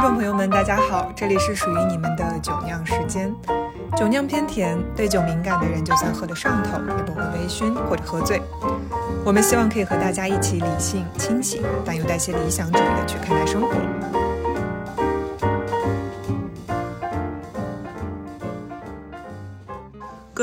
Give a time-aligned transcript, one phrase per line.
[0.00, 3.34] 观众朋友们，大家好，这里是属于你们的酒酿时间。
[3.96, 8.40] 酒酿偏甜，对酒敏感的人就算喝得上头，也不会微醺或者喝醉。
[9.24, 13.70] 我们希望可以和大家一起理性、清醒，但又带些理想主义的去看待生活。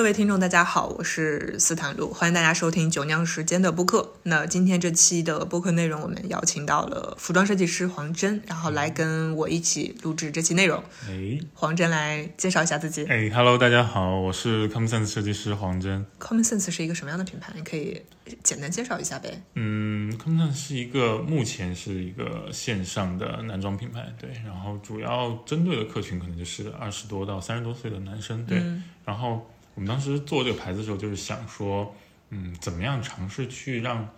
[0.05, 4.13] 位听众，大家好，我是斯坦路，欢迎大家收听酒酿时间的播客。
[4.21, 10.83] 那今天这期的播客内容，我们邀请到了服装设计师黄真，然后来跟我一起录制这期内容。
[11.09, 13.03] 哎黄真来介绍一下自己。
[13.05, 16.05] 哎，Hello，大家好，我是 Common Sense 设计师黄真。
[16.19, 17.51] Common Sense 是一个什么样的品牌？
[17.55, 17.99] 你可以
[18.43, 19.41] 简单介绍一下呗。
[19.55, 28.59] 嗯，Common Sense 是一个目前是一个线上的男装品牌，对，然后主要针对的客群可能就是二十多到三十多岁的男生，对。
[28.59, 31.95] 嗯然后我们当时做这个牌子的时候，就是想说，
[32.29, 34.09] 嗯，怎么样尝试去让，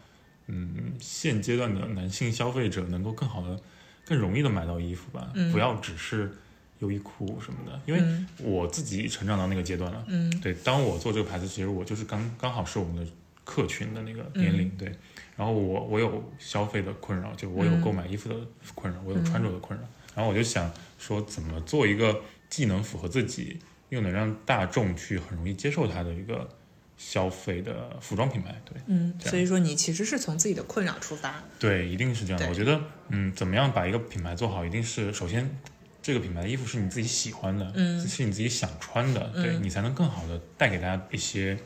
[0.46, 3.60] 嗯，现阶段的男性消费者能够更好的、
[4.06, 6.32] 更容易的买到衣服吧，嗯不要只是
[6.80, 10.04] 优衣库什么的，因为嗯我自己成长到那个阶段了。
[10.08, 13.12] 嗯对，当我做这个牌子，其实我就是刚刚好是我们的
[13.44, 14.92] 客群的那个年龄，对。
[15.36, 18.36] 然后我我有消费的困扰，就我有嗯购买衣服的
[18.74, 19.86] 困扰，我有穿着的困扰。
[20.16, 23.60] 然后我就想说，怎么做一个既能符合自己，
[23.90, 26.48] 又能让大众去很容易接受它的一个
[26.98, 28.60] 消费的服装品牌？
[28.66, 31.44] 对嗯，所以说你其实是从自己的困扰出发。
[31.60, 32.50] 对，一定是这样的。
[32.50, 35.50] 我觉得，嗯，怎么样把一个品牌做好，一定是首先
[36.02, 41.58] 这个品牌的衣服是你自己喜欢的，嗯是你自己想穿的，对嗯你才能更好的带给大家一些，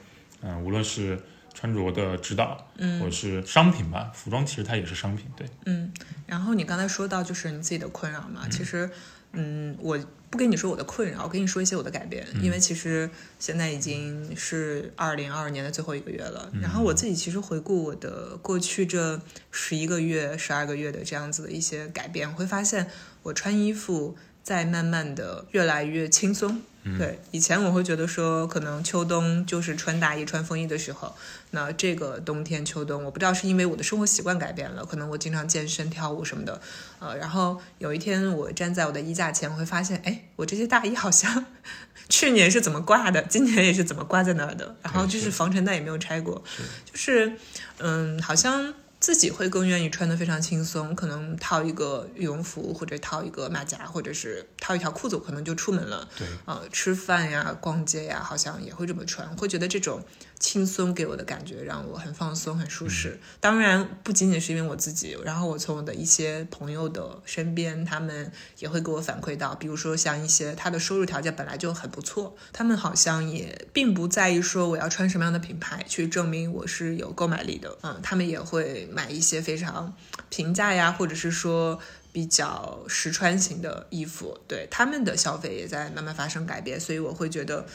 [0.41, 1.19] 嗯、无论是
[1.53, 5.91] 穿着的指导，嗯或者嗯是商品吧，服装其实它也是商品，对，嗯，
[6.25, 8.89] 然后你刚才说到就是你自己的困扰嘛，其实，
[9.33, 9.99] 嗯，我
[10.31, 19.21] 不跟你说我的困扰，我跟你说一些我的改变，因为其实现在已经是二零二二年的最后一个月了，然后我自己其实回顾我的过去这
[19.51, 22.89] 十一个月、十二个月的这样子的一些改变，我会发现
[23.23, 26.61] 我穿衣服在慢慢的越来越轻松。
[26.97, 31.15] 对，以前我会觉得说，可能秋冬就是穿大衣、穿风衣的时候，
[31.51, 36.59] 那这个冬天、秋冬，我不知道是因为我的生活习惯改变了，可能我经常健身、跳舞什么的，
[36.97, 41.45] 呃，然后有一天我站在我的衣架前，我会发现，哎，我这些大衣好像
[42.09, 45.31] 去年是怎么挂的，今年也是怎么挂在那儿的，然后就是是。
[45.31, 46.63] 防尘袋也没有拆过，是。
[46.91, 47.33] 就是，
[47.77, 56.07] 嗯，好像自己会更愿意穿的非常轻松，可能套一个羽绒服，或者套一个马甲，或者是套一条裤子，我可能就出门了。
[56.15, 60.03] 对，呃，吃饭呀、逛街呀，好像也会这么穿，会觉得这种
[60.41, 63.19] 轻松给我的感觉让我很放松、很舒适。
[63.39, 77.77] 当然，不仅仅是因为我自己，然后我从我的一些朋友的身边，他们也会给我反馈到，比如说像一些他的收入条件本来就很不错，他们好像也并不在意说我要穿什么样的品牌去证明我是有购买力的。
[77.83, 79.93] 嗯，他们也会买一些非常
[80.29, 81.79] 平价呀，或者是说
[82.11, 87.65] 比较实穿型的衣服，对他们的消费也在慢慢发生改变，所以我会觉得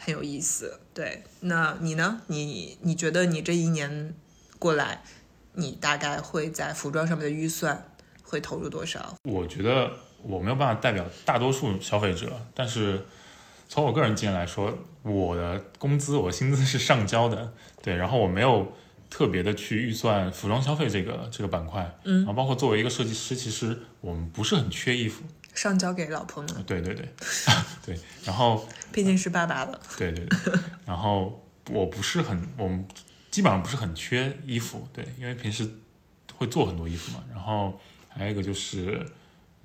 [0.00, 0.80] 很有意思。
[0.94, 2.22] 对，那你呢？
[2.28, 4.14] 你你觉得你这一年
[4.58, 5.02] 过来，
[5.54, 9.14] 你大概会在服装上面的预算会投入多少？
[9.24, 9.90] 我觉得
[10.22, 13.04] 我没有办法代表大多数消费者，但是
[13.68, 17.52] 从我个人经验来说，我的工资、我的薪资是上交的，
[17.82, 18.72] 对，然后我没有
[19.08, 25.22] 特别的去预算服装消费这个这个板块，嗯然后包括作为一个设计师，其实我们不是很缺衣服，
[25.54, 27.08] 上交给老婆们，对对对，
[27.84, 29.80] 对， 然后 毕竟是爸爸了。
[29.98, 30.54] 对对对，
[30.86, 32.86] 然后我不是很，我们
[33.30, 35.68] 基本上不是很缺衣服，对，因为平时
[36.36, 37.22] 会做很多衣服嘛。
[37.30, 37.78] 然后
[38.08, 39.04] 还有一个就是，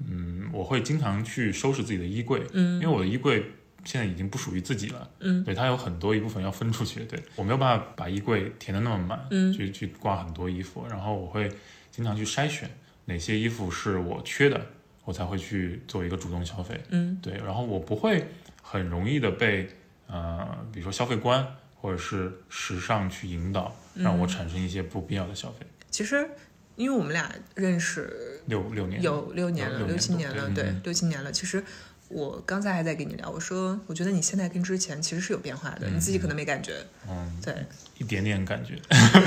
[0.05, 2.75] 嗯，我会经常去收拾自己的衣柜，嗯。
[2.75, 3.43] 因为我的衣柜
[3.83, 5.43] 现在已经不属于自己了，嗯。
[5.43, 7.21] 对，它有很多一部分要分出去，对。
[7.35, 9.53] 我没有办法把衣柜填的那么满，嗯。
[9.53, 11.49] 去去挂很多衣服，然后我会
[11.91, 12.69] 经常去筛选
[13.05, 14.65] 哪些衣服是我缺的，
[15.05, 16.83] 我才会去做一个主动消费。
[16.89, 18.27] 嗯对，然后我不会
[18.61, 19.69] 很容易的被
[20.07, 21.45] 呃，比如说消费观
[21.79, 25.65] 或者是时尚去引导，让我产生一些不必要的消费。
[25.89, 26.29] 其实，
[26.75, 31.31] 因为我们俩认识六六年有六年了，六六七年了，对六七年了。
[31.31, 31.63] 其实
[32.09, 36.73] 我刚才还在跟你聊，我说我觉得你现在跟之前其实是有变化的，你自己可能没感觉。
[37.07, 37.65] 嗯，对，
[37.97, 38.79] 一点点感觉。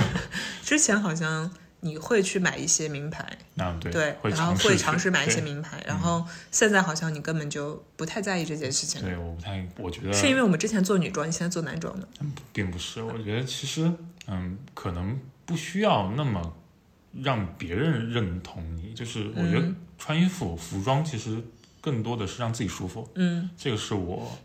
[0.63, 1.51] 之前好像
[1.81, 9.01] 你会去买一些名牌，那对对，然后会尝试买一些名牌，然后现在好像你根本就不太在意这件事情。
[9.01, 12.09] 对，我不太，我觉得是因为我们之前做女装，你现在做男装的。
[12.53, 13.91] 并不是，我觉得其实
[14.27, 16.57] 嗯，可能不需要那么
[17.13, 21.41] 让别人认同你，就是我觉得嗯穿衣服服装其实
[21.81, 24.37] 更多的是让自己舒服，嗯这个是我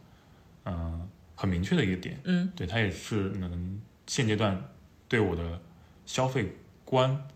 [0.66, 2.20] 嗯、很明确的一个点。
[2.24, 4.70] 嗯对，它也是能现阶段
[5.08, 5.60] 对我的
[6.06, 6.56] 消费
[6.94, 7.28] 观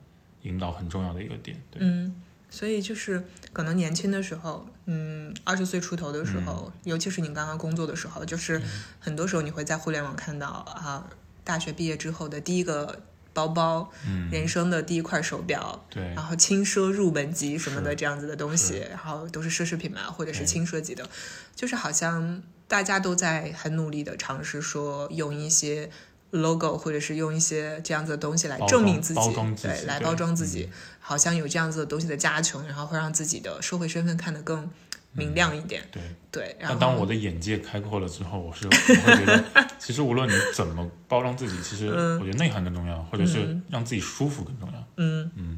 [0.44, 1.60] 引导很重要的一个点。
[1.72, 2.16] 对，嗯，
[2.50, 8.62] 所以就是可能年轻的时候，嗯，二十岁出头的时候，尤其是你刚刚工作的时候，就是
[9.00, 11.10] 很多时候你会在互联网看到啊，
[11.44, 13.02] 大学毕业之后的第一个
[13.34, 16.04] 包包，嗯，人生的第一块手表，对。
[16.14, 21.10] 然后轻奢入门级什么的这样子的东西，然后都是奢侈品嘛，或者是轻奢级的，
[21.56, 25.90] 就是好像大家都在很努力的尝试说用一些
[26.32, 29.20] logo 或者是用一些这样子的东西来证明自己，
[29.62, 34.70] 对，来包装自己，嗯好像有这样子的东西的加成，然后会让自己的社会身份看得更
[35.14, 36.02] 明亮一点，对。
[36.30, 44.88] 对，然后但当我的眼界开阔了之后，我是我会觉得， 其实无论你怎么包装自己，其实嗯我觉得内涵更重要，或者是让自己舒服更重要。
[44.98, 45.58] 嗯嗯，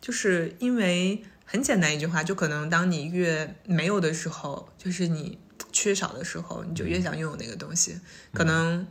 [0.00, 5.36] 就是因为很简单一句话，就可能当你越没有的时候，就是你
[5.72, 7.98] 缺少的时候，你就越想拥有那个东西。
[8.32, 8.86] 可能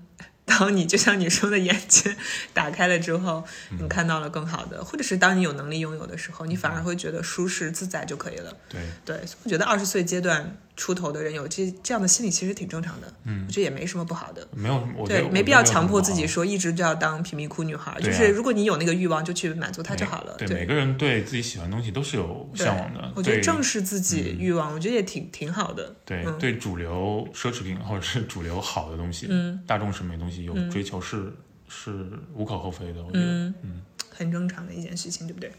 [0.45, 2.15] 当你就像你说的眼睛
[2.53, 3.43] 打开了之后，
[3.79, 8.55] 你看到了更好的，或者是当你有能力拥有的时候，你反而会觉得舒适自在就可以了。
[8.69, 13.13] 对，对，所以我觉得二十岁阶段出头的人有这这样的心理，其实挺正常的。
[13.25, 14.47] 嗯我觉得也没什么不好的。
[14.51, 20.35] 没有，对得，没必要强迫自己说一直就要当贫民窟女孩，就是如果你有那个欲望，就去满足它就好了。
[20.37, 23.11] 对，每个人对自己喜欢的东西都是有向往的。
[23.15, 25.95] 我觉得正视自己欲望，我觉得也挺挺好的。
[26.05, 31.31] 对嗯对主流奢侈品或者是主流好的东西，嗯大众审美东西有嗯追求是
[31.69, 31.91] 是
[32.33, 33.03] 无可厚非的。
[33.03, 35.51] 我觉得，嗯嗯很正常的一件事情，对不对？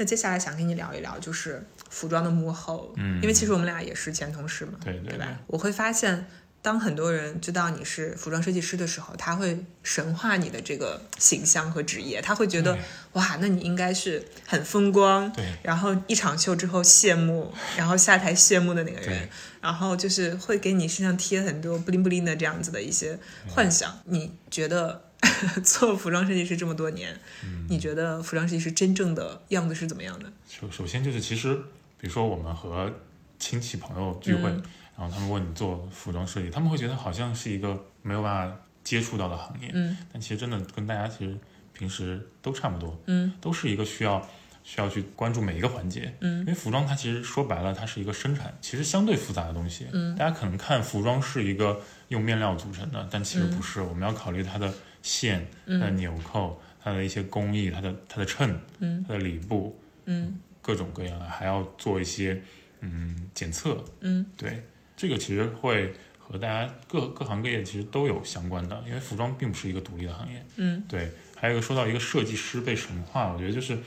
[0.00, 5.38] 那接下来想跟你聊一聊，就是服装的幕后，嗯因为其实我们俩也是前同事嘛，对对对吧？
[5.46, 6.26] 我会发现，
[6.62, 12.78] 当很多人知道你是服装设计师的时候，他会神化你的这个形象和职业，他会觉得
[13.12, 19.28] 哇，那你应该是很风光，对然后一场秀之后谢幕，然后下台谢幕的那个人，
[19.60, 24.00] 然后就是会给你身上贴很多不灵不灵的这样子的一些幻想。
[24.06, 25.09] 你觉得
[25.64, 30.30] 做服装设计师这么多年，嗯你觉得服装设计师真正的样子是怎么样的？
[30.48, 31.54] 首首先就是，其实
[31.98, 32.92] 比如说我们和
[33.38, 34.62] 亲戚朋友聚会，嗯
[34.98, 41.34] 然后他们问你做服装设计，他们会觉得好像是一个没有办法接触到的行业，嗯但其实真的跟大家其实
[41.72, 44.28] 平时都差不多，嗯都是一个需要
[44.62, 46.02] 需要去关注每一个环节。
[46.20, 49.86] 因嗯为服装它其实说白了，它是一个生产其实相对复杂的东西。
[49.92, 53.80] 嗯大家可能看服装是一个用面料组成的，但其实不是。
[53.80, 54.70] 我们要考虑它的
[55.02, 62.42] 线、它的嗯纽扣、它的一些工艺、它的它的衬、嗯它的里布，嗯各种各样的，还要做一些
[62.80, 63.84] 嗯检测。
[64.00, 64.62] 嗯对，
[64.96, 70.44] 这个其实会和大家各各行各业其实都有相关的，因为服装并不是一个独立的行业。
[70.56, 73.78] 嗯对，还有一个说到一个设计师被神化，我觉得就是，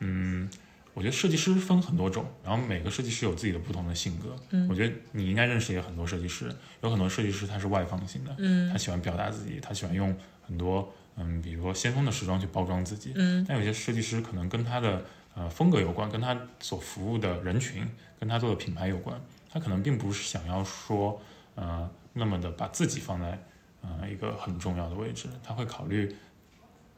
[0.00, 0.50] 嗯，
[0.94, 4.34] 我觉得设计师分很多种，然后每个设计师有自己的不同的性格。
[4.50, 6.50] 嗯我觉得你应该认识也很多设计师，
[6.82, 10.14] 有很多设计师他是外放型的，嗯他喜欢表达自己，他喜欢用
[10.46, 13.12] 很多嗯，比如说先锋的时装去包装自己。
[13.16, 15.04] 嗯但有些设计师可能跟他的
[15.34, 17.86] 呃风格有关，跟他所服务的人群，
[18.18, 19.20] 跟他做的品牌有关。
[19.50, 21.20] 他可能并不是想要说
[21.54, 23.38] 呃那么的把自己放在
[23.82, 26.16] 呃一个很重要的位置，他会考虑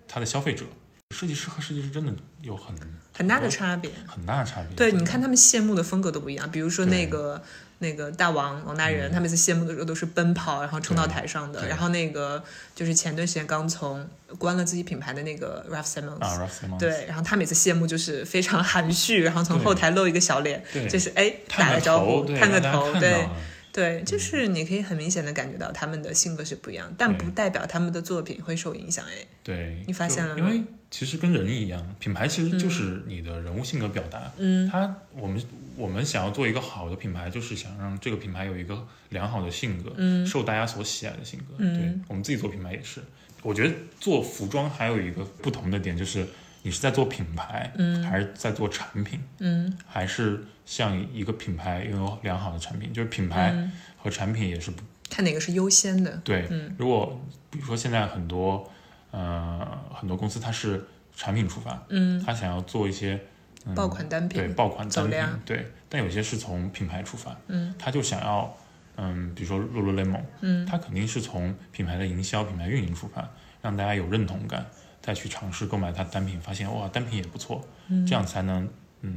[0.06, 0.64] 他的消费者。
[1.10, 2.74] 设计师和设计师真的有很
[3.12, 3.90] 很大的差别。
[4.06, 4.74] 很大的差别。
[4.74, 6.50] 对，你看他们羡慕的风格都不一样。
[6.50, 7.40] 比如说那个
[7.84, 11.68] 那个大王王大人，嗯他每次谢幕的时候都是奔跑，然后冲到台上的。
[11.68, 12.42] 然后那个
[12.74, 23.28] 就是前段时间刚从关了自己品牌的那个 Ralph Simmons，、对，然后他每次谢幕就是非常含蓄，然后从后台露一个小脸，就是哎打个招呼，探个头，对
[23.72, 29.04] 对，就是你可以很明显的感觉到他们的性格是不一样，但不代表他们的作品会受影响。
[29.06, 30.64] 哎，对，你发现了吗因为
[30.96, 34.30] 其实跟人一样，品牌其实就是你的人物性格表达。
[34.38, 35.42] 嗯它我们
[35.76, 41.56] 我们想要做一个好的品牌，就是想让这个品牌有一个良好的性格，嗯受大家所喜爱的性格。
[41.58, 43.00] 嗯对我们自己做品牌也是。
[43.42, 46.24] 我觉得做服装还有一个不同的点，就是
[46.62, 56.20] 你是在做品牌，嗯还是在做产品，嗯还是像一个品牌拥有良好的产品，就是品牌嗯，和产品也是不看哪个是优先的。
[56.22, 56.46] 对。
[56.50, 57.20] 嗯如果
[57.50, 58.72] 比如说现在很多
[59.14, 63.20] 呃很多公司它是产品出发，嗯，它想要做一些、
[63.64, 67.72] 嗯、爆款单品对品，爆款单品，对，但有些是从品牌出发，嗯。
[67.78, 68.52] 他就想要
[68.96, 70.66] 嗯，比如说 Lululemon，嗯。
[70.66, 73.28] 它肯定是从品牌的营销、品牌运营出发，
[73.62, 74.66] 让大家有认同感，
[75.00, 78.68] 再去尝试购买它单品，发现哇单品也不错，嗯，这样才能
[79.02, 79.16] 嗯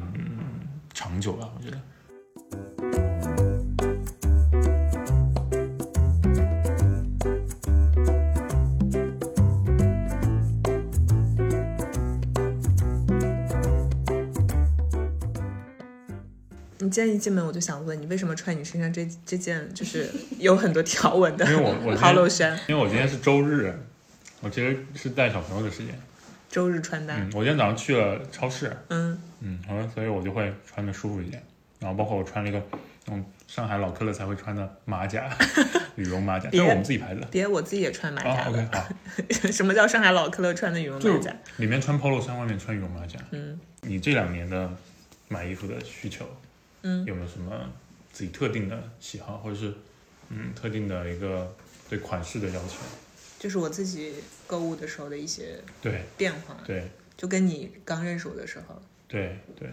[0.93, 3.06] 长久吧，我觉得。
[16.87, 22.57] 你今天一进门我就想问你，为什么穿你身上这这件就是有很多条纹的因为我我 polo 衫？
[22.69, 23.77] 因为我今天是周日，
[24.39, 25.93] 我其实是带小朋友的时间，
[26.49, 27.13] 周日穿搭。
[27.17, 31.43] 嗯，我今天早上去了超市，嗯嗯，然后所以我就会穿的舒服一点。
[31.81, 32.63] 然后包括我穿了一个
[33.05, 35.29] 那种上海老客乐才会穿的马甲，
[35.97, 37.27] 羽绒马甲，这别是我们自己牌子的。
[37.29, 38.87] 别，我自己也穿马啊甲，OK，好，
[39.51, 41.35] 什么叫上海老克勒穿的羽绒马甲？
[41.57, 43.19] 里面穿 polo 衫，外面穿羽绒马甲。
[43.31, 44.71] 嗯你这两年的
[45.27, 46.25] 买衣服的需求，
[46.87, 47.69] 嗯，有没有什么
[48.13, 49.73] 自己特定的喜好，或者是
[50.29, 51.53] 嗯特定的一个
[51.89, 52.75] 对款式的要求？
[53.37, 54.13] 就是我自己
[54.47, 59.69] 购物的时候的一些对变化，对就跟你刚认识我的时候，对对，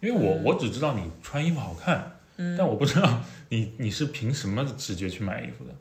[0.00, 5.74] 因为我、我只知道你穿衣服好看，嗯，但我不知道你你是凭什么直觉去买衣服的，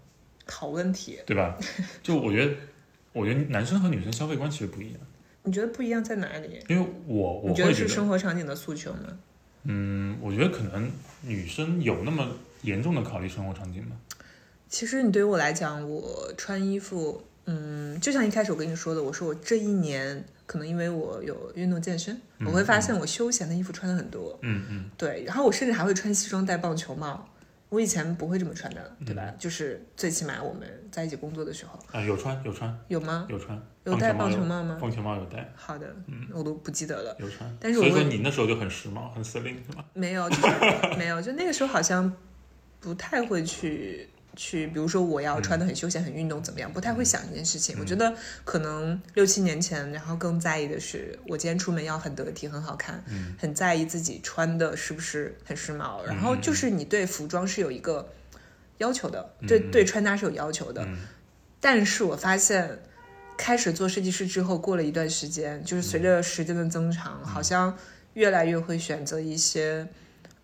[0.48, 1.20] 好问题。
[1.26, 1.58] 对吧？
[2.02, 2.56] 就我觉得，
[3.14, 5.00] 我觉得男生和女生消费观其实不一样，
[5.44, 6.64] 你觉得不一样在哪里？
[6.70, 9.20] 因为我我你觉得是生活场景的诉求吗？
[9.64, 12.28] 嗯，我觉得可能女生有那么
[12.62, 13.96] 严重的考虑生活场景吗？
[14.70, 27.28] 其实你对于我来讲，我穿衣服，嗯，就像一开始我跟你说的，我说我这一年可能因为我有运动健身，我会发现我休闲的衣服穿的很多，嗯嗯对，然后我甚至还会穿西装戴棒球帽。
[27.70, 29.32] 我以前不会这么穿的，对吧？
[29.38, 33.28] 就是最起码我们在一起工作的时候，啊，有穿有穿有吗？
[33.30, 34.78] 有穿，有戴棒棒球球帽吗？
[34.82, 37.16] 棒球帽有戴，好的，嗯我都不记得了。
[37.20, 37.56] 有穿。
[37.60, 39.86] 但是我会所以说你那时候就很时髦，很 slim 是吗？
[39.94, 42.12] 没有，就是没有，就那个时候好像
[42.80, 47.76] 不太会去去，比如说我要穿的很休闲、很运动怎么样，不太会想这件事情。
[47.80, 53.36] 我觉得可能六七年前，然后更在意的是我今天出门要很得体、很好看，嗯。
[53.40, 56.04] 很在意自己穿的是不是很时髦。
[56.06, 58.10] 然后就是你对服装是有一个
[58.78, 60.84] 要求的，对对穿搭是有要求的。
[60.86, 60.98] 嗯。
[61.60, 62.80] 但是我发现，
[63.38, 67.78] 开始做设计师之后，过了一段时间，就是随着时间的增长，好像
[68.14, 69.88] 越来越会选择一些，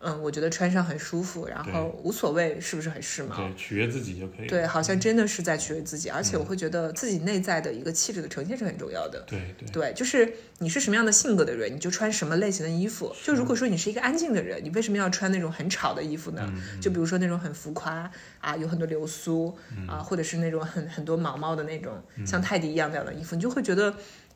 [0.06, 3.36] 嗯，我觉得穿上很舒服，然后无所谓是不是很时髦。
[3.36, 4.48] 对，取悦自己就可以。
[4.48, 9.24] 对，好像真的是在取悦自己，而且我会觉得自己内在的一个气质的呈现是很重要的。
[9.26, 13.12] 对对对，就是你是什么样的性格的人，你就穿什么类型的衣服。
[13.24, 16.42] 就如果说你是一个安静的人，你为什么要穿那种很吵的衣服呢？
[16.56, 21.94] 嗯就比如说那种很浮夸啊，有很多流苏嗯啊，或者是那种很很多毛毛的那种，
[22.26, 23.96] 像泰迪一样那样的衣服，你就会觉得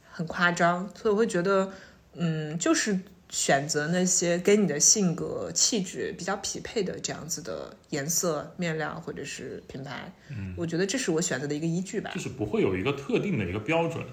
[0.09, 0.89] 很夸张。
[0.95, 1.71] 所以我会觉得，
[2.15, 2.97] 嗯，就是
[3.29, 10.11] 选择那些跟你的性格气质比较匹配的这样子的颜色、面料或者是品牌。
[10.29, 12.11] 嗯，我觉得这是我选择的一个依据吧。
[12.15, 14.03] 就是不会有一个特定的一个标准，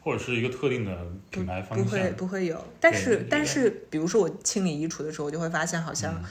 [0.00, 1.84] 或者是一个特定的品牌方向。
[1.84, 6.22] 不会不会有，但是但是，比如说我清理衣橱的时候，我就会发现好像，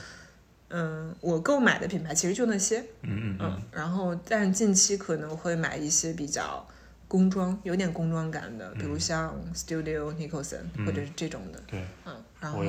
[0.70, 6.68] 嗯我购买的品牌其实就那些，嗯嗯嗯，然后但是近期可能会买一些比较
[7.08, 12.64] 工装，有点工装感的，比如像 Studio Nicholson、或者是这种的，对，嗯，然后。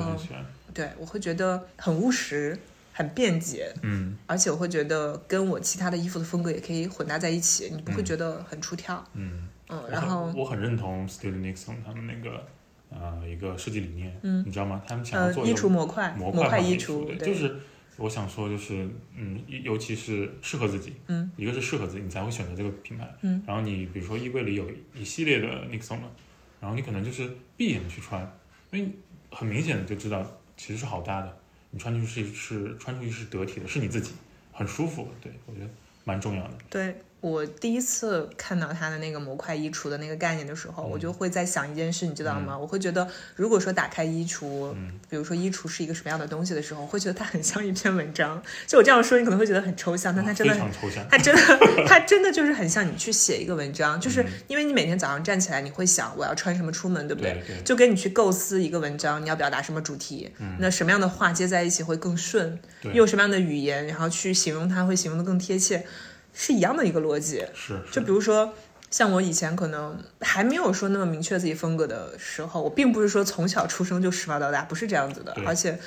[0.73, 2.55] 对我会觉得很务实，
[2.93, 4.15] 很便捷，嗯。
[4.27, 12.45] 而且我会觉得跟我其他的衣服的风格也可以混搭在一起，你不会觉得很出挑，嗯，嗯，然后我很认同 Studio Nixon 他们那个
[12.91, 14.83] 呃一个设计理念，嗯，你知道吗？
[14.87, 17.55] 他们想要做一个橱模块模块衣橱，对，就是
[17.97, 26.11] 我想说就是嗯，尤其是适合自己，嗯，一个是适合自己，你才会选择这个品牌，嗯，然后你比如说衣柜里有一系列的 Nixon 了，
[26.61, 28.21] 然后你可能就是闭眼去穿，
[28.71, 28.91] 因为
[29.31, 30.25] 很明显的就知道
[30.55, 31.37] 其实是好搭的，
[31.71, 34.13] 你穿出去是是穿出去是得体的，是你自己，
[34.51, 35.69] 很舒服，对我觉得
[36.03, 36.53] 蛮重要的。
[36.69, 42.55] 对我第一次看到它的那个模块衣橱的那个概念的时候，我就会在想一件事，你知道吗？
[42.55, 44.71] 我会觉得，如果说打开衣橱，
[45.09, 48.41] 比如说衣橱是一个什么样的东西的时候，我会觉得它很像一篇文章。
[48.67, 57.43] 就我这样说，你可能会觉得很抽象，但它真的很抽象，它真的，它真的就是很像你去写一个文章，就是因为你每天早上站起来，你会想我要穿什么出门，对不对？
[57.47, 62.59] 对就跟你去构思一个文章，你要表达什么主题，那什么样的话接在一起会更顺，
[62.93, 65.83] 用什么样的语言，然后去形容它会形容的更贴切，
[66.37, 67.43] 是一样的一个逻辑。
[67.55, 68.53] 是就比如说，
[68.91, 75.35] 像我以前可能还没有说那么明确自己风格的时候，我并不是说从小出生就时髦到大，不是这样子的。
[75.45, 75.77] 而且，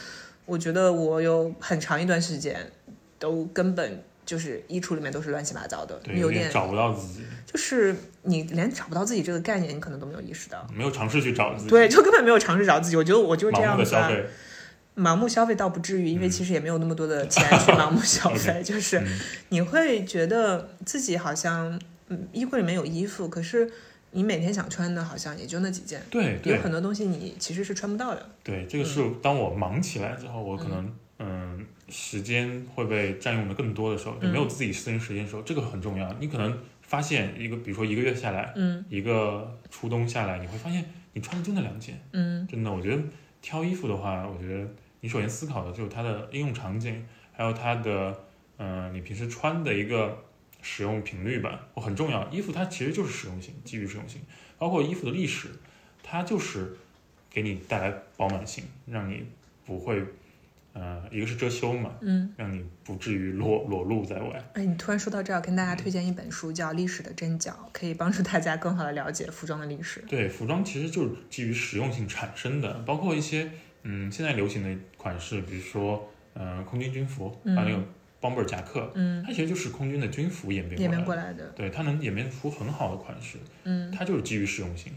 [0.45, 2.73] 我觉得我有很长一段时间
[3.19, 10.67] 都根本就是衣橱里面都是乱七八糟的，你有点点找不到自己，就是你连找不到自己这个概念，你可能都没有意识到。
[10.75, 12.97] 没有尝试去找自己，对，就根本没有尝试找自己。
[12.97, 14.11] 我觉得我就是这样子啊。
[15.01, 19.03] 盲目消费倒不至于，因为其实也没有那么多的钱去盲目消 费，就是
[19.49, 23.71] 你会觉得自己好像嗯衣柜里面有衣服，可是
[24.11, 26.55] 你每天想穿的好像也就那几件，对对。
[26.55, 28.29] 有很多东西你其实是穿不到的。
[28.45, 36.13] 对，这个是当我忙起来之后，我可能嗯时间会被占用的更多的时候，就没有自己私人时间的时候，这个很重要。
[36.21, 38.85] 你可能发现一个，比如说一个月下来，嗯。
[38.89, 42.47] 一个初冬下来，你会发现你穿的就那两件，嗯。
[42.51, 43.03] 真的，我觉得
[43.41, 44.69] 挑衣服的话，我觉得
[45.01, 48.25] 你首先思考的就是它的应用场景，还有它的
[48.59, 50.25] 嗯、呃你平时穿的一个
[50.63, 52.29] 使用频率吧，我很重要。
[52.31, 54.21] 衣服它其实就是实用性，基于实用性，
[54.59, 55.49] 包括衣服的历史，
[56.03, 56.77] 它就是
[57.31, 59.25] 给你带来保暖性，让你
[59.65, 60.05] 不会，
[60.75, 64.45] 呃，一个是遮羞嘛，嗯，让你不至于裸裸露在外。
[64.53, 70.05] 哎，你突然说到这儿，跟大家推荐一本书，叫《历史的针脚》，可以帮助大家更好的了解服装的历史。
[70.09, 73.51] 对，服装其实就是基于实用性产生的，包括一些
[73.83, 77.83] 嗯现在流行的款式，比如说呃空军军服，还有那个
[78.21, 81.49] bomber 夹克，嗯，它其实就是空军的军服演变演变过来的。
[81.51, 84.93] 对，它能演变出很好的款式，嗯它就是基于实用性。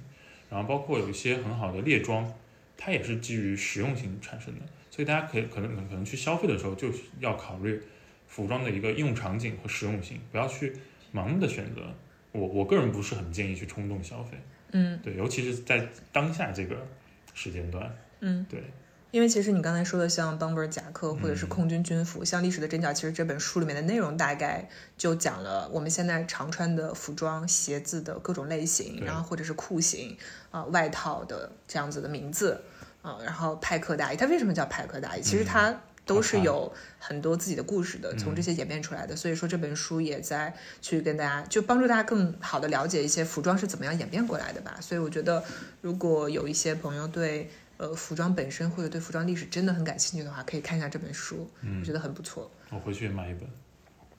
[0.50, 2.32] 然后包括有一些很好的猎装，
[2.78, 4.62] 它也是基于实用性产生的。
[4.92, 7.82] 所以大家可以可能可能去消费的时候，就是要考虑
[8.28, 10.74] 服装的一个应用场景和实用性，不要去
[11.12, 11.82] 盲目的选择。
[12.32, 14.38] 我我个人不是很建议去冲动消费，
[14.72, 16.76] 嗯对，尤其是在当下这个
[17.34, 17.92] 时间段，
[18.24, 18.46] 嗯。
[18.50, 18.74] 对，
[19.12, 30.18] 因为其实你刚才说的像 bomber 夹克或者是嗯空军军服，像《历史的针脚》，其实这本书里面的内容大概就讲了我们现在常穿的服装、鞋子的各种类型，然后或者是裤型
[30.50, 32.64] 啊、外套的这样子的名字
[33.04, 35.22] 啊、然后派克大衣，它为什么叫派克大衣？
[35.22, 39.16] 其实它都是有很多自己的故事的，从这些演变出来的。
[39.16, 44.78] 所以说这本书也在去跟大家，就帮助大家更好的了解一些服装是怎么样演变过来的吧。
[44.82, 45.44] 所以我觉得，
[45.82, 47.50] 如果有一些朋友对
[47.84, 52.50] 呃服装本身或者对服装历史真的很感兴趣的话，可以看一下这本书，我觉得很不错。
[52.70, 53.50] 我回去也买一本，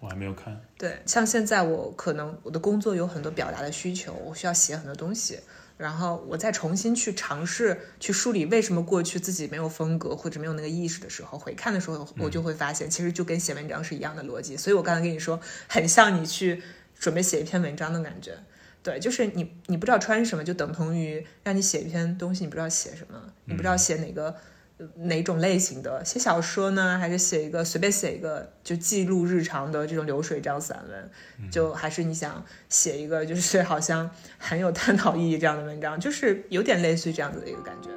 [0.00, 0.61] 我还没有看。
[0.76, 5.38] 对，像现在我可能我的工作有很多表达的需求，我需要写很多东西，
[5.78, 14.59] 然后我再重新去尝试去梳理为什么过去自己没有风格或者没有那个意识的时候，回看的时候，我就会发现其实就跟写文章是一样的逻辑。
[14.59, 16.62] 所以我刚才跟你说，很像你去
[16.99, 18.37] 准备写一篇文章的感觉。
[18.85, 24.37] 对，就是你你不知道穿什么，就等同于让你写一篇东西，你不知道写什么，你不知道写哪个。
[24.76, 26.99] 呃哪种类型的写小说呢？
[26.99, 31.49] 还是写一个随便写一个就记录日常的这种流水账散文？
[31.49, 37.88] 就还是你想写一个就是好像很有探讨意义这样的文章，就是有点类似于这样子的一个感觉。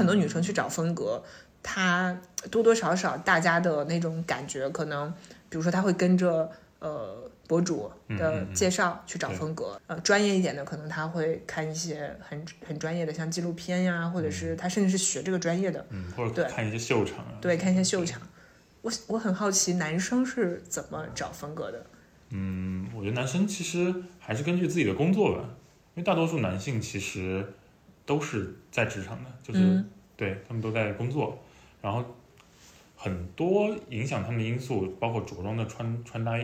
[0.00, 1.22] 很多女生去找风格，
[1.62, 2.18] 她
[2.50, 5.12] 多多少少大家的那种感觉，可能
[5.50, 17.34] 比如说她会跟着呃博主的介绍去找风格，呃专业一点的可能她会看一些很很专业的像纪录片呀，或者是她甚至是学这个专业的，嗯，或者对看一些秀场啊。
[17.40, 18.22] 对，看一些秀场。
[18.82, 21.84] 我我很好奇男生是怎么找风格的？
[22.30, 25.44] 嗯，我觉得男生其实还是根据自己的工作吧，
[25.94, 27.52] 因为大多数男性其实
[28.10, 29.88] 都是在职场的，就是、嗯。
[30.16, 31.40] 对他们都在工作，
[31.80, 32.04] 然后
[32.96, 36.38] 很多影响他们的因素，包括着装的穿穿搭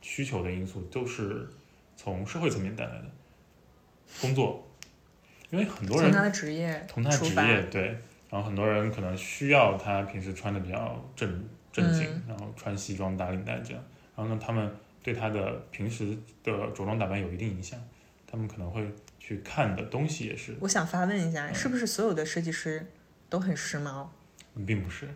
[0.00, 1.46] 需求的因素，都是
[1.96, 3.04] 从社会层面带来的
[4.20, 4.66] 工作，
[5.50, 7.82] 因为很多人从他的职业从他的，职业对，
[8.30, 12.22] 然后很多人可能需要他平时穿的比较正正经，嗯。
[12.26, 13.84] 然后穿西装打领带这样，
[14.16, 14.68] 然后呢，他们
[15.04, 17.78] 对他的平时的着装打扮有一定影响，
[18.26, 18.84] 他们可能会
[19.30, 22.84] 去看的东西也是，我想发问一下，是不是所有的设计师
[23.28, 24.08] 都很时髦？
[24.66, 25.08] 并不是，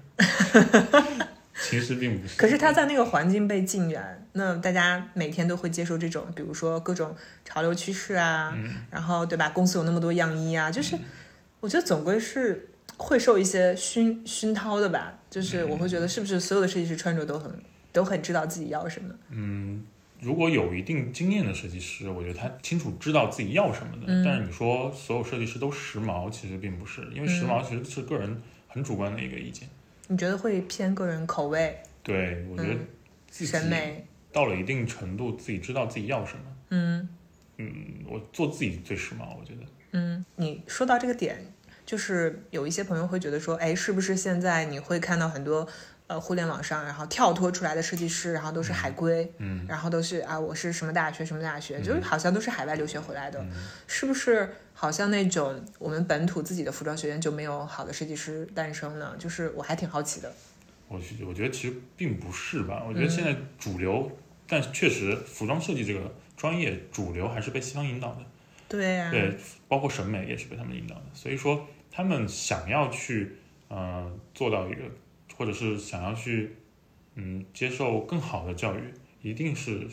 [1.69, 7.13] 其实并不是，可是他在那个环境被禁远，那大家每天都会接受这种，比如说各种
[7.45, 9.51] 潮流趋势啊，嗯然后对吧？
[9.51, 10.97] 公司有那么多样衣啊，就是
[11.59, 15.19] 我觉得总归是会受一些熏熏陶的吧。
[15.29, 17.53] 就是我会觉得是不是所有的设计师穿着都很
[17.91, 19.13] 都很知道自己要什么？
[19.31, 19.85] 嗯，
[20.25, 24.05] 如果有一定经验的设计师，我觉得他清楚知道自己要什么的。
[24.07, 29.69] 嗯但是你说所有设计师都时髦，其实并不是，因为时髦其实是个人很主观的一个意见。
[30.09, 32.87] 你觉得会偏个人口味、对，我觉得嗯
[33.29, 34.07] 自己审美？
[34.33, 36.43] 到了一定程度，自己知道自己要什么。
[36.71, 37.09] 嗯
[37.59, 37.73] 嗯，
[38.09, 39.61] 我做自己最时髦，我觉得。
[39.93, 41.53] 嗯，你说到这个点，
[41.87, 45.69] 就是有一些朋友会觉得说，哎，是不是现在你会看到很多
[46.07, 53.51] 呃互联网上，然后跳脱出来的设计师，然后都是海归，嗯然后都是啊，我是什么大学什么大学，就是好像都是海外留学回来的，嗯
[53.87, 54.57] 是不是？
[54.77, 59.15] 好像那种我们本土自己的服装学院就没有好的设计师诞生呢？
[59.19, 60.33] 就是我还挺好奇的。
[60.89, 64.11] 我觉我觉得其实并不是吧，我嗯觉得现在主流，
[64.49, 68.19] 但确实服装设计这个专业主流还是被西方引导的。
[68.69, 69.39] 对呀、对，
[69.69, 71.03] 包括审美也是被他们引导的。
[71.15, 73.37] 所以说，他们想要去
[73.69, 74.83] 呃做到一个，
[75.37, 76.57] 或者是想要去
[77.15, 78.81] 嗯接受更好的教育，
[79.23, 79.87] 一定是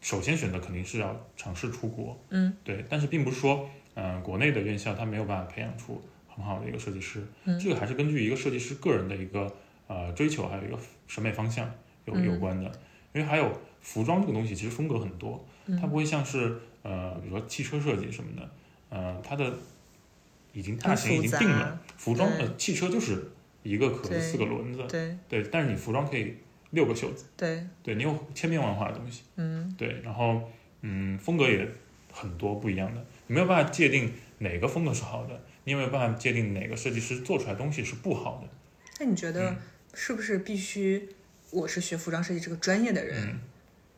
[0.00, 7.58] 首先选择肯定是要尝试出国，嗯，对，但是并不是说，嗯、国内的院校它没有办法培养出很好的一个设计师，嗯。
[7.58, 9.52] 这个还是根据一个设计师个人的一个
[9.88, 11.68] 呃追求，还有一个审美方向
[12.04, 12.24] 有嗯。
[12.24, 12.70] 有关的，
[13.14, 13.50] 因为还有
[13.80, 15.76] 服装这个东西其实风格很多，嗯。
[15.80, 18.50] 它不会像是呃比如说汽车设计什么的，
[18.90, 19.52] 呃它的
[20.52, 22.46] 已经大很型已经定了，服装对。
[22.46, 23.32] 呃汽车就是
[23.68, 25.16] 一个壳子四个轮子，对。
[25.28, 26.34] 对，但是你服装可以
[26.70, 29.74] 六个袖子，对，对你有千变万化的东西，嗯。
[29.76, 30.40] 对，然后
[30.82, 31.68] 嗯，风格也
[32.12, 38.48] 很多不一样的，你没有办法界定哪个风格是好的，你也没有办法界定哪个设计师做出来东西是不好的。
[39.00, 39.56] 那你觉得嗯。
[39.98, 41.08] 是不是必须
[41.52, 43.40] 我是学服装设计这个专业的人嗯，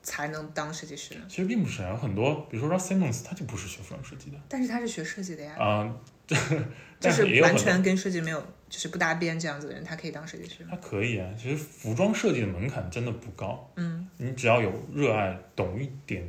[0.00, 1.22] 才能当设计师呢？
[1.28, 4.37] 其实并不是啊，有很多，比如说 Ross Simmons，他就不是学服装设计的。
[4.48, 5.96] 但是他是学设计的呀，啊、
[7.00, 10.70] 就是完全跟设计没有，就是不搭边这样子的人，他可以当设计师吗。
[10.72, 11.28] 他可以啊。
[11.40, 16.26] 其实服装设计的门槛真的不高，嗯你只要有热爱，懂一点，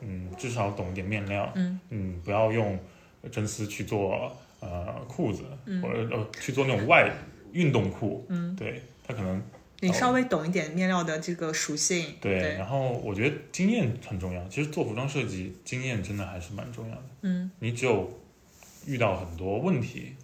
[0.00, 2.78] 嗯，至少懂一点面料，嗯嗯，不要用
[3.32, 7.10] 真丝去做呃裤子，嗯或者呃去做那种外
[7.52, 9.42] 运动裤，嗯，对，他可能
[9.80, 14.46] 你稍微懂一点面料的这个属性，对，对，然后我觉得经验很重要。
[14.48, 17.02] 其实做服装设计，经验真的还是蛮重要的。
[17.22, 18.20] 嗯你只有
[18.86, 20.14] 遇到很多问题，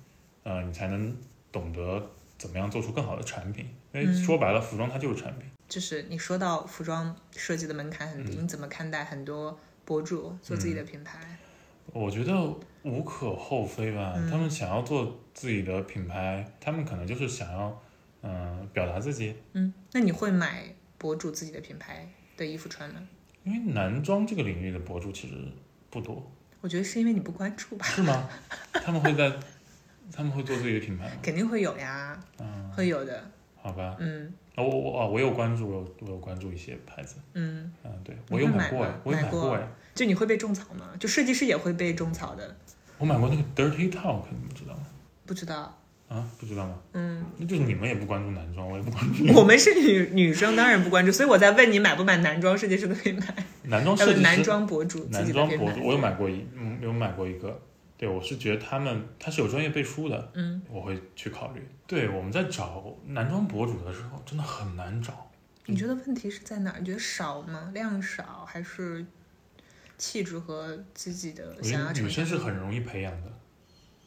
[0.42, 1.16] 呃，你才能
[1.51, 3.66] 懂得怎么样做出更好的产品。
[3.92, 5.49] 因为嗯说白了，服装它就是产品。
[5.68, 11.18] 就是你说到服装设计的门槛很低，嗯你怎么看待很多博主做自己的品牌？
[11.92, 12.33] 我觉得
[12.83, 14.14] 无可厚非吧。
[14.16, 17.83] 嗯他们想要做自己的品牌，他们可能就是想要，
[18.23, 19.35] 嗯、表达自己。
[19.53, 23.01] 嗯，那你会买博主自己的品牌的衣服穿吗？
[23.42, 25.35] 因为男装这个领域的博主其实
[25.88, 28.29] 不多，我觉得是因为你不关注吧，是吗？
[28.73, 29.33] 他们会在，
[30.12, 31.12] 他们会做自己的品牌吗？
[31.23, 33.25] 肯定会有呀，嗯，会有的。
[33.62, 33.96] 好吧。
[33.99, 40.90] 嗯哦，我我啊，我有关注，我有我有关注一些牌子，嗯，嗯，对我有买过呀，我有买过买过哎，就你会被种草吗？
[40.99, 42.55] 就设计师也会被种草的，
[42.99, 44.87] 我买过那个 Dirty Talk，你们知道吗？
[45.25, 45.80] 不知道。
[46.11, 46.75] 啊，不知道吗？
[46.92, 55.33] 嗯，那就是你们也不关注男装，我也不关注 我们是女女生，当然不关注，所以我在问你买不买男装设计师的品牌，男装男设计师、装博主男。
[55.33, 57.62] 装博主，我有买过一，嗯，有买过一个。
[57.96, 61.64] 对，我是觉得他们他是有专业背书的，嗯，我会去考虑。
[61.87, 65.31] 对，我们在找男装博主的时候，真的很难找。
[65.66, 66.81] 你觉得问题是在哪儿？
[66.81, 67.70] 你觉得少吗？
[67.73, 69.05] 量少还是
[69.99, 71.55] 气质和自己的
[71.94, 73.31] 女生是很容易培养的，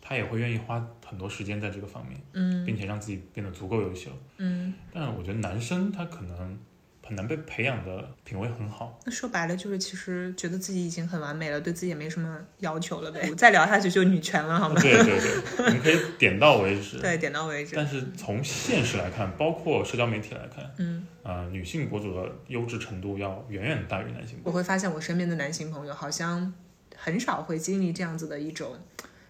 [0.06, 4.12] 她也会愿意花很多时间在这个方面，嗯并且让自己变得足够优秀。
[4.38, 6.60] 嗯，但我觉得男生他可能
[7.06, 9.00] 很难被培养的品味很好。
[9.06, 13.30] 那说白了就是其实觉得自己已经很完美了，对自己也没什么要求了呗。
[13.36, 14.76] 再聊下去就女权了，好吗？
[14.82, 17.00] 对对对，你们可以点到为止。
[17.02, 17.76] 对，点到为止。
[17.76, 26.54] 但是从现实来看，包括社交媒体来看，嗯，啊、女性博主的优质程度要远远大于男性博我会发现我身边的男性朋友好像
[26.96, 28.78] 很少会经历这样子的一种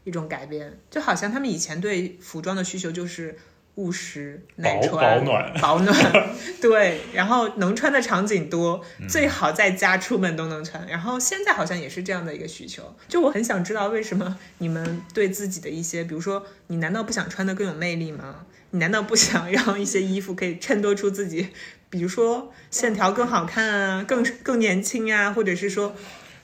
[0.04, 3.36] 一种改变，就好像他们以前对服装的需求就是
[3.76, 5.54] 务实、耐穿、保暖。
[5.62, 5.96] 保暖，
[6.62, 10.86] 对，然后能穿的场景多，嗯最好在家出门都能穿。
[10.88, 18.46] 然后现在好像也是这样的一个需求，就我很想知道为什么你们对自己的一些，比如说，你难道不想穿的更有魅力吗？
[18.72, 21.50] 你难道不想让一些衣服可以衬托出自己，
[21.92, 25.96] 比如说线条更好看啊，更更年轻啊，或者是说，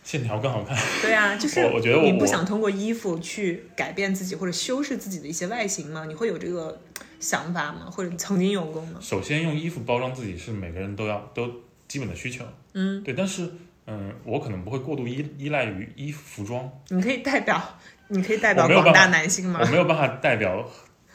[0.04, 0.78] 线条更好看。
[1.02, 6.06] 对啊，就是我我觉得我你不想通过衣服去改变自己或者修饰自己的一些外形吗？
[6.06, 6.82] 你会有这个
[7.20, 7.90] 想法吗？
[7.92, 9.00] 或者曾经有过吗？
[9.02, 11.52] 首先，用衣服包装自己是每个人都要都
[11.88, 12.44] 基本的需求。
[12.74, 13.50] 嗯，对，但是
[13.88, 19.66] 嗯，我可能不会过度依依赖于衣服服装，你可以代表，你可以代表广大男性吗我？
[19.68, 20.64] 没有办法代表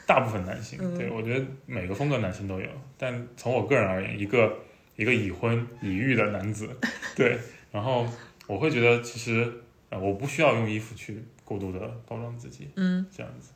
[0.06, 0.78] 大部分男性。
[0.82, 2.66] 嗯对我觉得每个风格男性都有，
[2.98, 4.52] 但从我个人而言，一个
[4.96, 6.68] 一个已婚已育的男子，
[7.14, 7.38] 对，
[7.70, 8.04] 然后
[8.46, 9.52] 我会觉得其实
[9.90, 13.50] 呃，我不需要用衣服去过度的包装自己，嗯，这样子。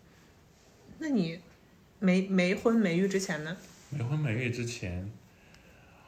[0.99, 1.39] 那你
[1.99, 3.57] 没没婚没育之前呢？
[3.91, 5.11] 没婚没育之前，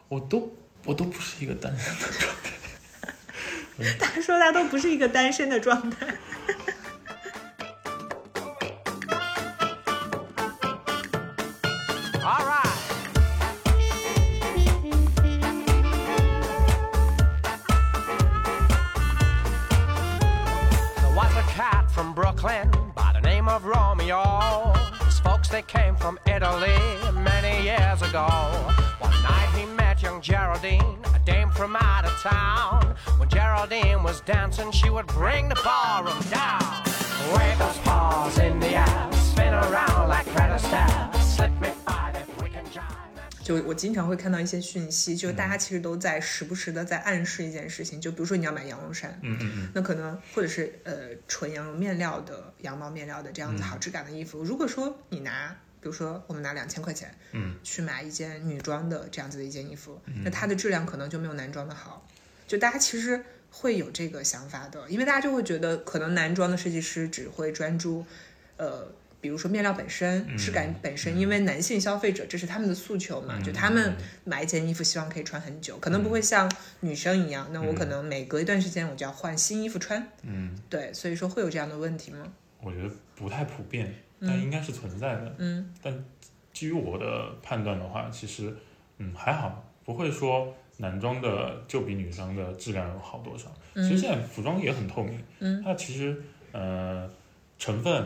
[0.08, 2.50] 我都我都不是一个单身的状态。
[3.98, 6.06] 他说他都不是一个单身的状态。
[25.50, 26.78] They came from Italy
[27.12, 28.26] many years ago.
[28.98, 32.94] One night he met young Geraldine, a dame from out of town.
[33.18, 36.62] When Geraldine was dancing, she would bring the ballroom down.
[37.34, 41.14] Wave those paws in the air, spin around like Fred Astaire.
[41.16, 41.70] Slip me
[43.50, 55.56] 就我经常会看到一些讯息，就是大家其实都在时不时的在暗示一件事情，就比如说你要买羊绒衫，嗯嗯嗯，那可能或者是呃纯羊绒面料的羊毛面料的这样子好质感的衣服，如果说你拿。
[55.82, 62.06] 比如说，我们拿两千块钱，嗯，去买一件女装的这样子的一件衣服，那它的质量可能就没有男装的好。
[62.46, 68.04] 就大家其实会有这个想法的，因为大家就会觉得，可能男装的设计师只会专注，
[68.58, 82.26] 呃，比如说面料本身、质感本身，因为男性消费者这是他们的诉求嘛，就他们买一件衣服希望可以穿很久，可能不会像女生一样，那我可能每隔一段时间我就要换新衣服穿，嗯，对，所以说会有这样的问题吗？
[82.62, 85.34] 我觉得不太普遍，但应该是存在的。
[85.38, 86.04] 嗯，但
[86.52, 88.54] 基于我的判断的话，其实
[88.98, 93.54] 嗯还好，不会说男装的就比女装的质量好多少。
[93.74, 97.08] 其实现在服装也很透明，嗯，它其实呃
[97.58, 98.04] 成分、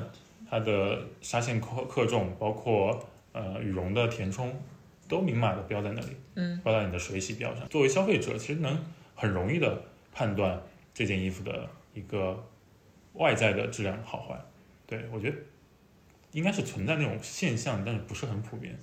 [0.54, 4.54] 它的纱线克克重，包括呃羽绒的填充，
[5.08, 7.68] 都明码的标在那里，嗯，标在你的水洗标上。
[7.68, 8.78] 作为消费者，其实能
[9.16, 10.62] 很容易的判断
[10.94, 12.40] 这件衣服的一个
[13.14, 14.40] 外在的质量好坏。
[14.86, 15.36] 对我觉得
[16.30, 18.78] 应该是存在那种现象，但是不是很普遍。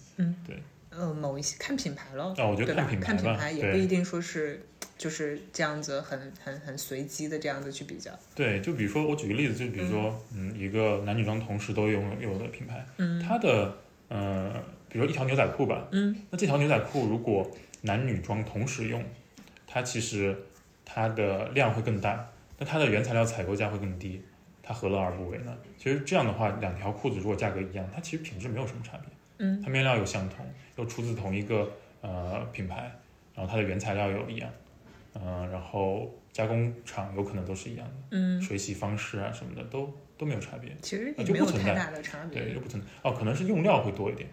[0.92, 2.76] 呃，某一些看品牌咯，啊，我觉得？
[2.76, 4.62] 看品牌看品牌也不一定说是
[4.98, 8.12] 就是这样子很很很随机的这样子去比较。
[8.36, 13.74] 对，就比如说我举个例子，就比如说嗯一个男女装同时都拥有的品牌，嗯它的
[14.10, 14.52] 呃
[14.90, 17.50] 比如说一条牛仔裤吧，嗯，那这条牛仔裤如果
[17.82, 19.04] 男女装同时用，
[19.66, 20.38] 它其实
[20.84, 24.22] 它的量会更大，那它的原材料采购价会更低，
[24.62, 25.58] 它何乐而不为呢？
[25.78, 29.08] 其实这样的话，两条裤子如果价格一样，它其实品质没有什么差别。
[29.44, 30.46] 嗯，它面料又相同，
[30.82, 32.92] 又出自同一个呃品牌，
[33.36, 34.50] 然后它的原材料有一样，
[35.14, 42.54] 嗯、然后加工厂有可能都是一样的，嗯，水洗方式啊什么的都都没有差别，其实啊也没有太就不存在大的差对，别。
[42.56, 44.28] 又不存在哦，可能是用料会多一点，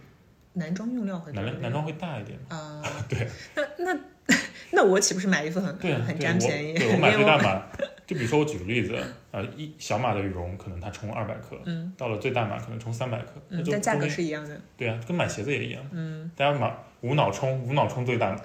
[0.55, 2.39] 男装用料会男男装会大一点。
[2.49, 4.01] 啊， 对，那那
[4.73, 6.75] 那我岂不是买衣服很很占便宜？
[6.79, 7.67] 对我买 最大码，
[8.09, 8.97] 就比如说我举个例子，
[9.33, 14.59] 呃，一小码的羽绒可能它充二百克，嗯到了最大码可能充三百克，那嗯，就但价格是一样的。
[14.79, 18.41] 对啊，跟买鞋子也一样，嗯，大家买无脑充，无脑充最大码，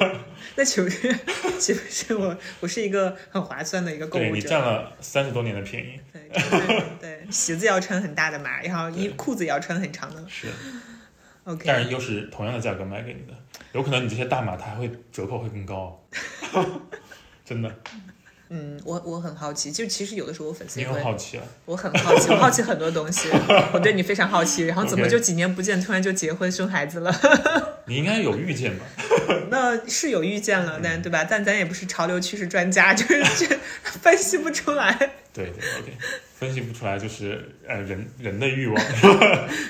[0.56, 1.12] 那岂不是
[1.60, 4.40] 岂不是我我是一个很划算的一个购物对你？
[4.40, 6.00] 占了三十多年的便宜，
[6.98, 10.24] 对，鞋子要穿很大的码，然后衣裤子也要穿很长的。
[10.26, 10.48] 是
[11.44, 13.34] ，OK，但是又是同样的价格卖给你的，
[13.72, 16.02] 有可能你这些大码它还会折扣会更高，
[17.44, 17.70] 真的，
[18.56, 23.28] 嗯，我我很好奇，就其实有的时候我粉丝你也会，很好奇啊，我很好奇，我好奇很多东西，
[23.74, 27.12] 我对你非常好奇，然后怎么就几年不见，突然就结婚生孩子了？
[27.86, 28.84] 你应该有预见吧？
[29.50, 31.24] 那是有预见了，但对吧？
[31.28, 34.96] 但咱也不是潮流趋势专家，就是 这分析不出来。
[35.32, 35.92] 对对，OK，
[36.38, 38.84] 分析不出来就是呃人人的欲望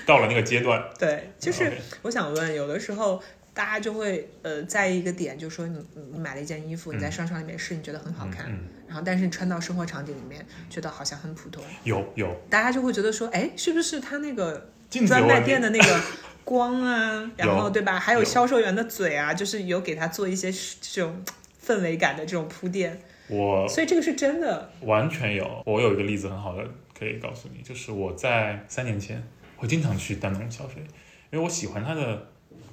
[0.04, 3.22] 到了那个阶段，对，就是我想问，有的时候
[3.54, 12.36] 大家就会呃在意一个点，就是说你你你买了一件衣服，你在商场里面试，你觉得很好看，嗯，然后但是你穿到生活场景里面，觉得好像很普通，有有。
[12.50, 14.70] 大家就会觉得说，哎，是不是他那个
[15.06, 16.00] 专卖店的那个
[16.44, 17.98] 光啊，然后对吧？
[17.98, 18.24] 还有有。
[18.24, 21.22] 销售员的嘴啊，就是有给他做一些这种
[21.64, 24.72] 氛围感的这种铺垫，我所以这个是真的。
[24.80, 25.62] 完全有。
[25.64, 26.64] 我有一个例子很好的
[26.98, 29.22] 可以告诉你，就是我在三年前
[29.56, 30.82] 会经常去丹东消费，
[31.30, 32.26] 因为我喜欢它的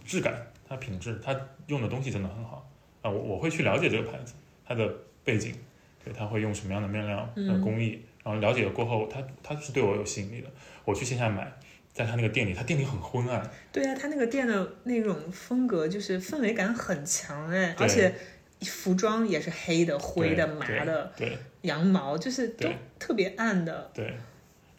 [0.04, 0.34] 质感、
[0.72, 2.66] 它品质，它用的东西真的很好
[3.02, 3.10] 啊。
[3.10, 4.34] 我我会去了解这个牌子，
[4.66, 4.90] 它的
[5.22, 5.54] 背景，
[6.02, 10.48] 对，它会用什么样的面料、呃嗯工艺，然后了解了过后，它它是对我有吸引力的。
[10.86, 11.52] 我去线下买，
[11.92, 18.16] 在他那个店里，他店里很昏暗，对啊，他那个店的那种风格就是氛围感很强哎，而且
[18.62, 23.92] 服装也是黑的、灰的、麻的、对羊毛，就是都特别暗的。
[23.94, 24.16] 对，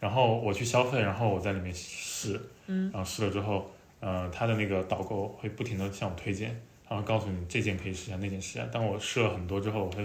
[0.00, 3.70] 然后我去消费，然后我在里面试，嗯，然后试了之后，
[4.02, 6.48] 呃，他的那个导购会不停的向我推荐，
[6.88, 8.68] 然后告诉你这件可以试一下，那件试一下。
[8.70, 10.04] 当我试了很多之后，我会。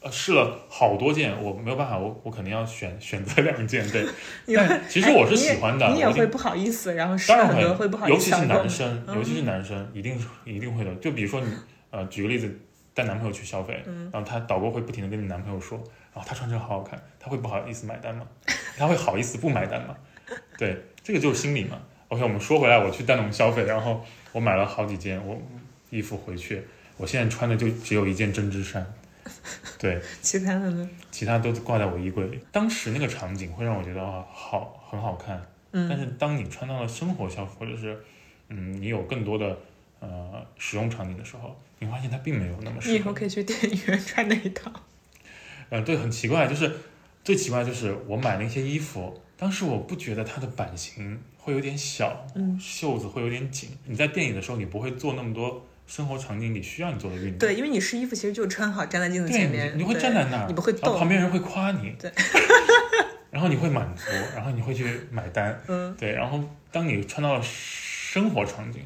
[0.00, 4.06] 呃，试了好多件，我没有办法，我我肯定要选选择两件，对。
[4.54, 10.94] 但其实我是喜欢的，你也会不好意思，然后试当然了很多会不好意尤其是男生，嗯尤其是男生，一定一定会的。
[10.96, 11.52] 就比如说你，
[11.90, 12.48] 呃，举个例子，
[12.94, 15.76] 带男朋友去消费，嗯然后他导购会不停的跟你男朋友说，
[16.14, 18.24] 然后他穿这个好好看，他会不好意思买单吗？
[18.76, 19.96] 他会好意思不买单吗？
[20.56, 21.76] 对，这个就是心理嘛。
[22.08, 25.38] OK，我们说回来，我去丹农消费，然后我买了好几件我
[25.90, 26.62] 衣服回去，
[26.96, 28.86] 我现在穿的就只有一件针织衫，
[29.78, 30.88] 对， 其他的呢？
[31.10, 32.40] 其他都挂在我衣柜里。
[32.50, 35.36] 当时那个场景会让我觉得啊，好很好看，
[35.70, 37.98] 但嗯，是当你穿到了生活消费，或者是
[38.48, 39.58] 嗯，你有更多的
[40.00, 42.92] 呃使用场景的时候，你发现它并没有那么适合。
[42.94, 44.72] 你以后可以去电影院穿那一套。
[45.68, 46.72] 呃，对，很奇怪，就是
[47.22, 53.70] 最奇怪就是我买那些衣服，当时我不觉得它的版型会有点小，嗯袖子会有点紧。
[53.86, 57.38] 你在电影的时候，你不会做那么多生活场景里需要你做的运动。
[57.38, 61.08] 对，因为你试衣服其实就穿好，站在镜子，前面，你你会站在那儿，你不会动旁。
[61.08, 62.12] 边人会夸你，对，
[63.32, 64.04] 然后你会满足，
[64.36, 66.38] 然后你会去买单，嗯，对，然后
[66.70, 68.82] 当你穿到了生活场景，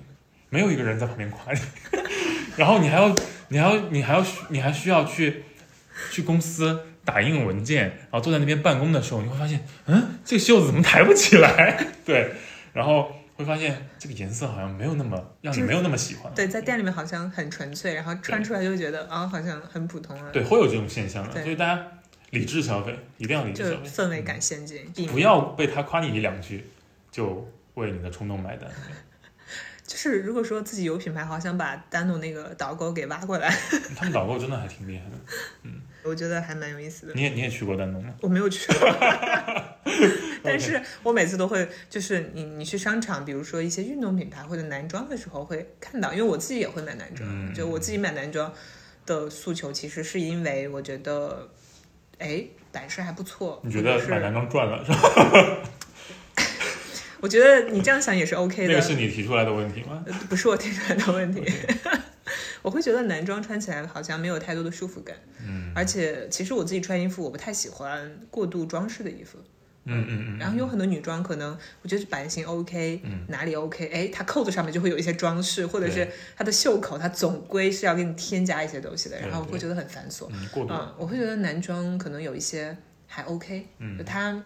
[0.48, 1.60] 没有一个人在旁边夸你，
[2.56, 3.12] 然后你还要，
[3.48, 5.42] 你还要，你还要，你还需要去
[6.12, 11.84] 去公司打印文件，然后坐在那边办公的时候，你会发现，嗯，这个袖子怎么抬不起来？
[12.06, 12.32] 对，
[12.72, 20.30] 然后会发现这个颜色好像没有那么让你没有那么喜欢，对，在店里面好像很纯粹，然后穿出来就觉得啊，好像很普通啊。
[20.32, 21.86] 对，会有这种现象的，所以大家
[22.30, 26.66] 理智消费，一定要理智消费，氛围感先进，避免不要被他夸你一两句
[27.10, 28.70] 就为你的冲动买单。
[29.92, 33.54] 就是如果说自己有品牌，好想把丹努那个导购给挖过来，
[33.94, 35.16] 他们导购真的还挺厉害的。
[35.64, 37.12] 嗯我觉得还蛮有意思的。
[37.14, 38.12] 你也你也去过丹农吗？
[38.22, 38.88] 我没有去过，
[40.42, 48.50] 但是我每次都会，就是你你去商场，比如说一些运动品牌或者男装的时候会看到，因为我自己也会买男装，嗯就我自己买男装
[49.04, 51.48] 的诉求，其实是因为我觉得，
[52.18, 53.60] 哎，版式还不错。
[53.62, 54.08] 你觉得是？
[54.08, 55.58] 买男装赚了是吧？
[57.22, 60.02] 我觉得你这样想也是 OK 的，那个是你提出来的问题吗？
[60.06, 61.40] 呃不是我提出来的问题。
[62.62, 69.38] 我会觉得男装穿起来好像没有太多的束缚感，嗯而且其实我自己穿衣服，我不太喜欢过度装饰的衣服。
[69.84, 70.38] 嗯嗯嗯。
[70.38, 80.26] 然后有很多女装，可能我觉得版型 OK，、嗯哪里 OK，哎，它扣子上面就会有一些装饰，或者是它的袖口，它总归是要给你添加一些东西的，然后我会觉得很繁琐。
[80.32, 80.72] 嗯，过度。
[80.72, 84.40] 嗯，我会觉得男装可能有一些还 OK，嗯就它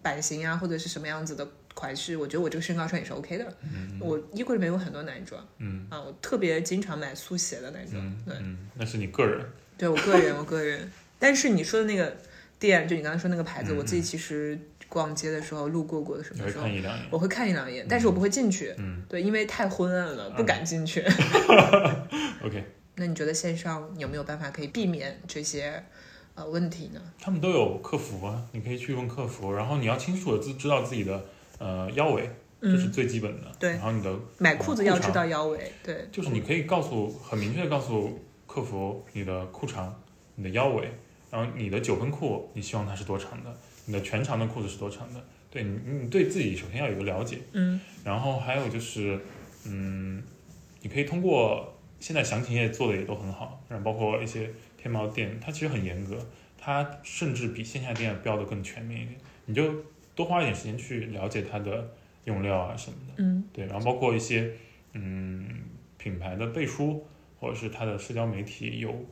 [0.00, 3.56] 版型啊或者是什么样子的款式，我觉得我这个身高穿也是 OK 的。
[3.62, 8.04] 嗯我衣柜里面有很多男装嗯啊，我特别经常买速鞋的男装。
[8.04, 9.44] 嗯对，嗯，那是你个人。
[9.78, 10.90] 对我个人，我个人。
[11.18, 12.16] 但是你说的那个
[12.58, 14.58] 店，就你刚才说那个牌子，嗯我自己其实
[14.88, 17.06] 逛街的时候路过过的什你会么时候看，一两眼。
[17.10, 18.74] 我会看一两眼，但是我不会进去。
[18.78, 21.00] 嗯对，因为太昏暗了，不敢进去。
[22.44, 22.64] OK，
[22.96, 25.82] 那你觉得线上有没有办法可以避免这些
[26.34, 27.00] 呃问题呢？
[27.20, 31.24] 他们都有客服啊，你可以去问客服，然后你要清楚的知知道自己的
[31.62, 32.28] 呃腰围，
[32.60, 33.52] 这是嗯，最基本的。
[33.58, 35.72] 对然后你的买裤子要知道腰围。
[35.84, 39.94] 对，就是你可以告诉很明确的告诉客服你的裤长、
[40.34, 40.90] 你的腰围，
[41.30, 45.24] 然后你的九分裤你希望它是多长的，你的全长的裤子是多长的。
[45.50, 49.20] 对你，你对自己首先要有个了解，嗯然后还有就是，
[49.66, 50.22] 嗯，
[50.80, 56.18] 你可以通过现在详情页做的也都很好，然后包括一些天猫店，它其实很严格，
[56.58, 59.62] 它甚至比线下店标的更全面一点，你就
[60.14, 61.90] 多花一点时间去了解它的
[62.24, 63.14] 用料啊什么的。
[63.18, 64.52] 嗯对，然后包括一些
[64.92, 65.46] 嗯
[65.96, 67.06] 品牌的背书，
[67.40, 69.04] 或者是它的社交媒体有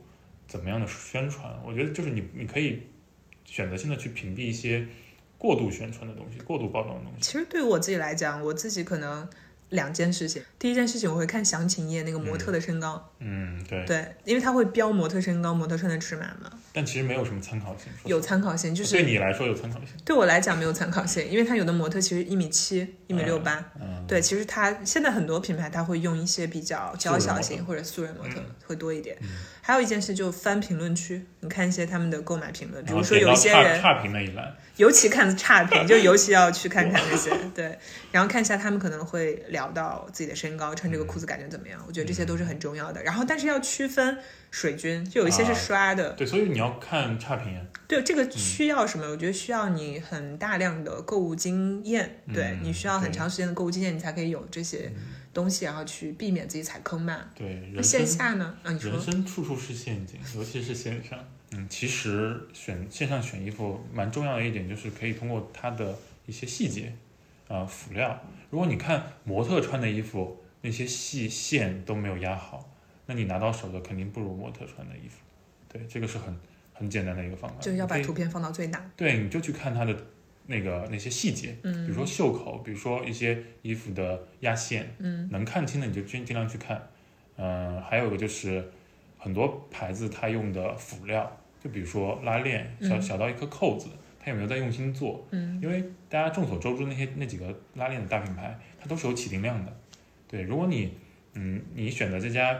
[0.47, 2.81] 怎么样的宣传，我觉得就是你你可以
[3.45, 4.85] 选择性的去屏蔽一些
[5.37, 7.21] 过度宣传的东西、过度包装的东西。
[7.21, 9.27] 其实对于我自己来讲，我自己可能
[9.71, 10.41] 两件事情。
[10.57, 17.87] 第一件事情，我会看详情页那个模特的身高，嗯，对，对，因为它会标模特身高、模特穿的尺码嘛，但其实没有什么参考性。
[18.05, 18.73] 有参考性。
[18.73, 19.87] 就是对你来说有参考性。
[20.05, 29.17] 对我来讲没有参考性，因为它有的模特其实一米七、一米六八，嗯，对，其实它现在很多品牌它会用一些比较娇小型或者素人模特嗯会多一点。
[29.21, 29.27] 嗯
[29.63, 37.77] 还有一件事就翻评论区，你看一些他们的购买评论，比如说有一些人差评那一栏，尤其看差评，就尤其要去看看这些，对，
[38.11, 43.03] 然后看一下他们可能会聊到自己的身高，穿这个裤子感觉怎么样，我觉得这些都是很重要的。
[43.03, 44.17] 然后，但是要区分
[44.49, 47.61] 水军，就有一些是啊刷的，对，所以你要看差评啊。
[47.87, 49.05] 对这个需要什么？
[49.05, 54.91] 我觉得需要你很大量的购物经验，对嗯你需要很长时间的购物经验，你才可以有这些
[55.31, 57.19] 东西，然后去避免自己踩坑嘛。
[57.35, 58.55] 对，那人线下呢？
[58.63, 61.19] 啊，你说人生处处是陷阱，尤其是线上。
[61.53, 66.93] 嗯，其实选线上选衣服蛮重要的一点就是可以通过它的一些细节，
[67.47, 68.19] 啊、辅料。
[68.49, 72.69] 如果你看模特穿的衣服，那些细线都没有压好，
[73.05, 75.17] 那你拿到手的肯定不如模特穿的衣服。
[75.67, 76.37] 对，这个是很
[76.73, 77.57] 很简单的一个方法。
[77.59, 78.89] 就是要把图片放到最大。
[78.95, 79.95] 对，你就去看它的
[80.47, 86.89] 那个那些细节，嗯，比如说袖口，比如说一些衣服的压线，嗯能看清的你就尽尽量去看。
[87.37, 88.71] 嗯、还有一个就是
[89.17, 93.87] 很多牌子它用的辅料，就比如说拉链，小嗯小到一颗扣子，
[94.19, 95.25] 它有没有在用心做？
[95.31, 99.71] 嗯因为大家众所周知，那些那几个拉链的大品牌，它都是有起订量的。
[100.27, 100.97] 对，如果你
[101.33, 102.59] 嗯你选择这家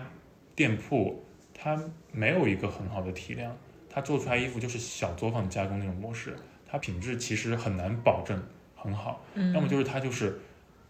[0.55, 1.23] 店铺，
[1.53, 1.81] 它
[2.11, 3.57] 没有一个很好的体量，
[3.89, 6.35] 它做出来衣服就是小作坊加工那种模式，
[6.67, 8.41] 它品质其实很难保证
[8.75, 9.25] 很好。
[9.33, 10.39] 嗯，要么就是它就是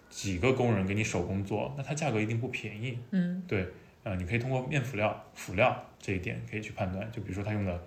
[0.09, 2.97] 几个工人给你手工做，那它价格一定不便宜。
[3.11, 3.65] 嗯对，
[4.03, 7.81] 呃，你可以通过面辅料、辅料这一点可以去判断，就比如说它用的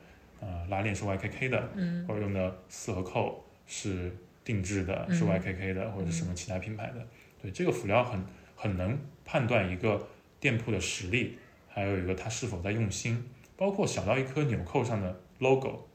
[0.44, 4.14] 呃拉链是 YKK 的，嗯或者用的四合扣是
[4.44, 7.06] 定制的，是嗯 YKK 的、或者是什么其他品牌的。
[7.40, 8.22] 对，这个辅料很
[8.54, 10.06] 很能判断一个
[10.38, 11.38] 店铺的实力，
[11.68, 13.24] 还有一个它是否在用心，
[13.56, 15.88] 包括小到一颗纽扣上的 logo，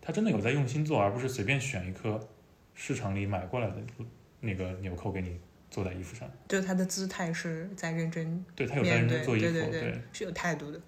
[0.00, 2.20] 它真的有在用心做，而不是随便选一颗
[2.74, 3.76] 市场里买过来的
[4.40, 5.38] 那个纽扣给你
[5.70, 6.30] 做在衣服上。
[6.48, 10.80] 就他的姿态是在认真对，他有在认，真做衣服，对对对，是有态度的。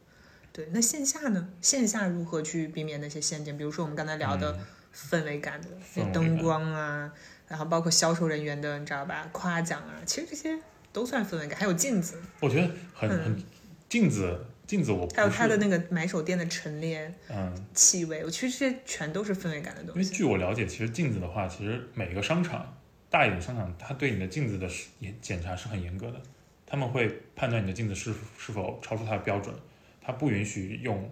[0.52, 1.48] 对，那线下呢？
[1.60, 3.56] 线下如何去避免那些陷阱？
[3.56, 7.10] 比如说我们刚才聊的嗯氛围感的，那灯光啊，
[7.48, 9.26] 然后包括销售人员的，你知道吧？
[9.32, 10.58] 夸奖啊，其实这些
[10.92, 11.58] 都算氛围感。
[11.58, 13.44] 还有镜子，我觉得很嗯很
[13.88, 20.16] 镜子镜子我还有它的那个买手店的陈列嗯，气味，我其实这些全都是氛围感的东西因为。
[20.18, 22.76] 据我了解，其实镜子的话，其实每个商场
[23.08, 26.20] 大一点的商场，它对你的镜子的是也检查是很严格的，
[26.66, 29.54] 他们会判断你的镜子是是否超出它的标准，
[30.02, 31.08] 它不允许用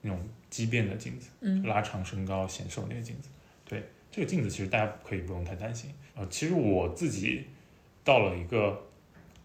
[0.00, 0.20] 那种
[0.50, 3.28] 畸变的镜子，嗯拉长身高显瘦那个镜子。
[3.64, 5.90] 对，这个镜子其实大家可以不用太担心。
[6.14, 7.46] 呃，其实我自己
[8.04, 8.80] 到了一个，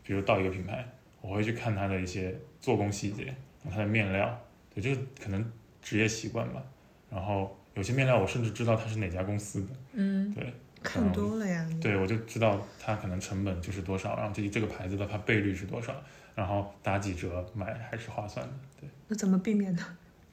[0.03, 0.85] 比如到一个品牌，
[1.21, 3.33] 我会去看它的一些做工细节，
[3.69, 4.39] 它的面料，
[4.73, 6.61] 对，这个可能职业习惯吧。
[7.09, 11.67] 然后有些面料我甚至知道它是哪家公司的，嗯，对看多了呀。
[11.81, 15.95] 对我就知道它可能成本就是多少，然后这这个牌子的它倍率是多少，
[16.35, 18.53] 然后打几折买还是划算的。
[18.79, 19.83] 对，那怎么避免呢？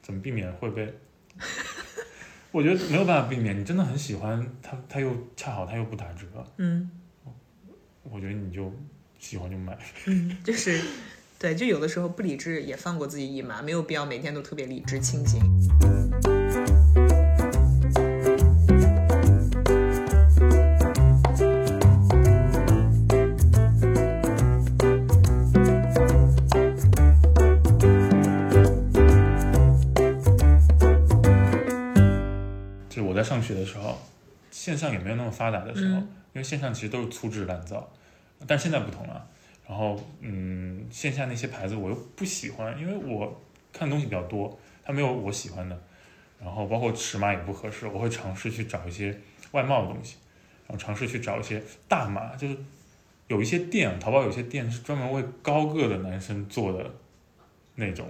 [0.01, 0.93] 怎么避免会被？
[2.51, 6.25] 我觉得没有办法避免，你真的很喜欢它，它又恰好它又不打折，
[6.57, 6.89] 嗯
[8.03, 8.73] 我觉得你就
[9.19, 9.77] 喜欢就买。
[10.05, 10.81] 嗯，就是
[11.37, 15.41] 对，就有的时候不理智也放过自己一马，没有必要每天都特别理智清醒。
[33.17, 33.97] 在上学的时候，
[34.51, 37.91] 线上也没有那么发达的时候，嗯因为线上其实都是粗制滥造，
[38.45, 39.27] 但现在不同了。
[39.67, 43.41] 然后，嗯，线下那些牌子我又不喜欢，因为我
[43.73, 45.77] 看东西比较多，它没有我喜欢的。
[46.39, 49.19] 然后包括尺码也不合适，我会尝试去找一些
[49.51, 50.17] 外贸的东西，
[50.67, 52.55] 然后尝试去找一些大码，就是
[53.27, 56.89] 有一些店，淘宝有些店是专门为高个的男生做的
[57.75, 58.07] 那种，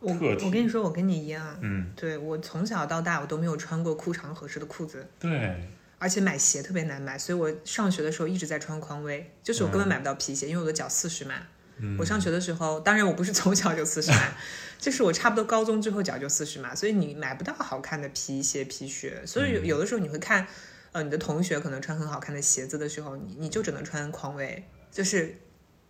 [0.00, 5.68] 我我跟你说，我跟你一样，嗯，对我从小到大我都没有穿过裤长合适的裤子，对，
[5.98, 11.34] 而且买鞋特别难买，所以我上学的时候一直在穿匡威，就是我根本买不到皮鞋，因为我的脚四十码。
[11.80, 14.34] 嗯，我上学的时候，当然我不是从小就四十码，
[14.78, 20.44] 就是我差不多高中之后脚就四十码，所以你买不到好看的皮鞋、皮靴，所以有的时候你会看，
[20.90, 25.38] 呃，你的同学可能穿很好看的鞋子的时候，你你就只能穿匡威，就是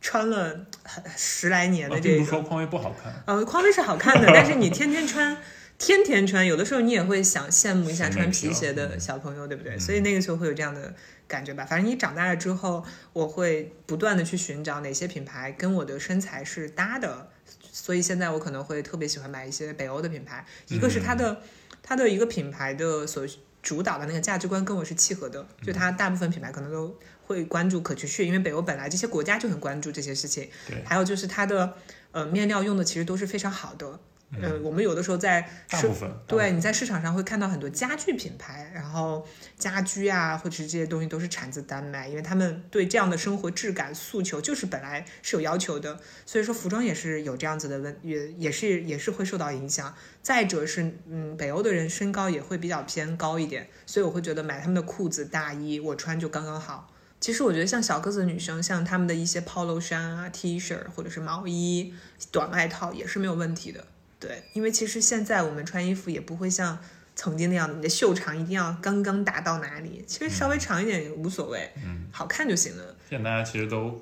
[0.08, 5.36] 穿了很十来年的这个啊并不是，说匡威不好看，呃，匡威是好看的，但是你天天穿。
[5.76, 9.78] 天天穿，有的时候你也会想羡慕一下穿皮鞋的小朋友，对不对？
[9.78, 10.92] 所以那个时候会有这样的
[11.28, 11.64] 感觉吧。
[11.64, 17.28] 反正你长大了之后，我会不断的去寻找哪些品牌跟我的身材是搭的，
[17.70, 21.42] 所以现在我可能会特别喜欢买一些北欧的品牌，一个是它的、
[21.80, 23.24] 它的一个品牌的所
[23.62, 26.98] 主导的那个价值观跟我是契合的，就它大部分品牌可能都
[27.28, 30.48] 会关注可持续，因为北欧本来这些国家就很关注这些事情。
[30.66, 31.74] 对还有就是它的
[32.10, 34.00] 呃面料用的其实都是非常好的。
[34.42, 39.26] 呃，我们有的时候在市大部分对，你在市场上会看到很多家具品牌，然后
[39.56, 49.94] 家居啊，或者是这些东西都是产自丹麦，因为他们对这样的生活质感诉求就是本来是有要求的，所以说服装也是有这样子的问，也也是也是会受到影响。
[50.20, 56.92] 再者是，嗯，北欧的人身高也会比较偏高一点，所以我会觉得买他们的裤子、大衣我穿就刚刚好。
[57.20, 61.92] 其实我觉得像小个子的女生，像她们的一些 polo 衫啊、T 恤或者是毛衣、
[62.30, 63.84] 短外套也是没有问题的。
[64.20, 66.78] 对，因为其实现在我们穿衣服也不会像
[67.14, 74.00] 曾经那样，你的袖长一定要刚刚达到哪里，其实稍微长一点也无所谓，嗯，好看就行了，现在大家其实都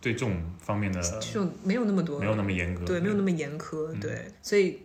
[0.00, 4.80] 对这种方面的就没有那么多，没有那么严格，对，没有那么严苛，对，所以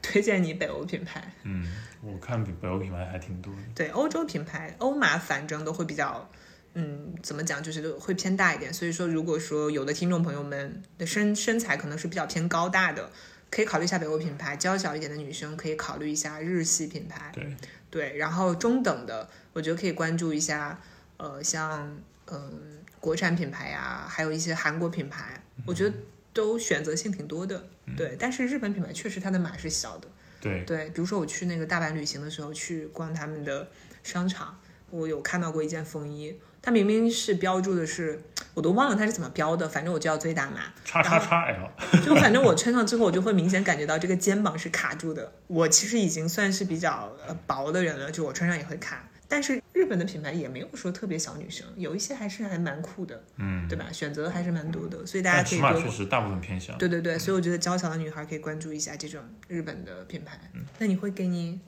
[0.00, 1.32] 推荐你北欧品牌。
[1.42, 1.68] 嗯，
[2.02, 6.28] 我看北欧品牌还挺多的，对，欧洲品牌，欧马反正都会比较，
[6.74, 8.72] 嗯，怎么讲，就是会偏大一点。
[8.72, 13.10] 所以说，如果说有的听众朋友们的身身材可能是比较偏高大的，
[13.50, 17.30] 可以考虑一下北欧品牌；娇小一点的女生可以考虑一下日系品牌。
[17.32, 17.56] 对，
[17.90, 20.80] 对，然后中等的，我觉得可以关注一下，
[21.16, 21.96] 呃，像
[22.26, 25.94] 嗯、国产品牌呀、还有一些韩国品牌，我觉得
[26.32, 27.68] 都选择性挺多的。
[27.96, 30.08] 对，但是日本品牌确实它的码是小的。
[30.40, 33.68] 对，对，比如说我去那个大阪旅行的时候，去逛他们的
[34.02, 34.58] 商场，
[34.90, 36.34] 我有看到过一件风衣，
[36.64, 38.18] 它明明是标注的是，
[38.54, 45.30] 我都忘了它是怎么标的，反正我就要最大码，叉叉叉 L， 就反正我穿上之后，我就会明显感觉到这个肩膀是卡住的。
[45.46, 49.06] 我其实已经算是比较呃薄的人了，就我穿上也会卡。
[49.28, 53.92] 但是日本的品牌也没有说特别小女生，有一些还是还蛮酷的，嗯，对吧？
[53.92, 56.74] 选择还是蛮多的，所以大家但尺码可以多确实大部分偏小。
[56.76, 60.38] 对对对，所以我觉得娇小的女孩可以关注一下这种日本的品牌。
[60.78, 61.60] 那你会给你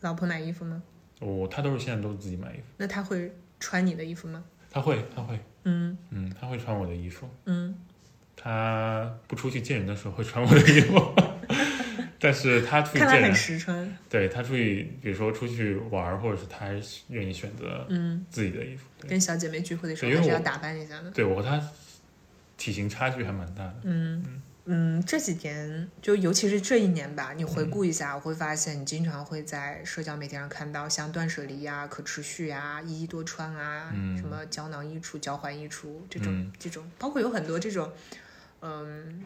[0.00, 0.82] 老婆买衣服吗？
[1.20, 4.42] 我她都是现在都是自己买衣服，那她会穿你的衣服吗？
[4.70, 7.28] 他会他会，嗯嗯，他会穿我的衣服。
[7.46, 7.74] 嗯，
[8.36, 11.14] 他不出去见人的时候会穿我的衣服，
[12.20, 13.96] 但是他出去见人，实穿。
[14.10, 18.86] 对他出去，比如说出去玩儿，或者是他还是愿意选择嗯，自己的衣服。
[19.00, 21.10] 对，跟小姐妹聚会的时候还是要打扮一下的。
[21.10, 21.60] 对我和他
[22.56, 23.74] 体型差距还蛮大的。
[23.84, 24.42] 嗯嗯，
[25.06, 34.16] 这几年就尤其是这一年吧，你回顾一下，我会发现你经常会在社交媒体上看到像断舍离呀、可持续呀、一衣多穿啊、嗯。
[34.18, 36.52] 什么胶囊衣橱、交换衣橱这种、嗯。
[36.58, 37.90] 这种，包括有很多这种，
[38.60, 39.24] 嗯。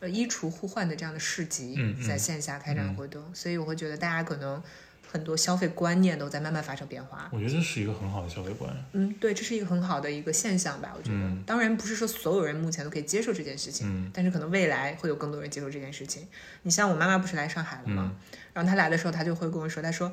[0.00, 2.08] 呃，衣橱互换的这样的市集嗯嗯。
[2.08, 2.96] 在线下开展嗯。
[2.96, 4.62] 活动，所以我会觉得大家可能
[5.10, 7.28] 很多消费观念都在慢慢发生变化。
[7.32, 8.70] 我觉得这是一个很好的消费观。
[8.92, 11.16] 嗯，对，这是一个很好的一个现象吧，我觉得。
[11.16, 16.28] 嗯当然不是说所有人目前都可以接受这件事情，嗯但是可能未来会有更多人接受这件事情。
[16.62, 18.12] 你像我妈妈不是来上海了吗？
[18.14, 20.12] 嗯然后她来的时候，她就会跟我说，她说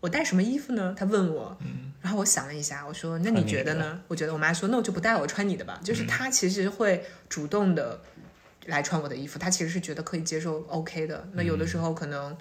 [0.00, 0.94] 我带什么衣服呢？
[0.98, 4.00] 她问我，嗯然后我想了一下，我说那你觉得呢？
[4.08, 5.80] 我觉得我妈说那我就不带，我穿你的吧。
[5.84, 8.00] 就是嗯她其实会主动的
[8.66, 11.28] 来穿我的衣服，她其实是觉得可以接受 OK 的。
[11.34, 12.36] 那有的嗯时候可能。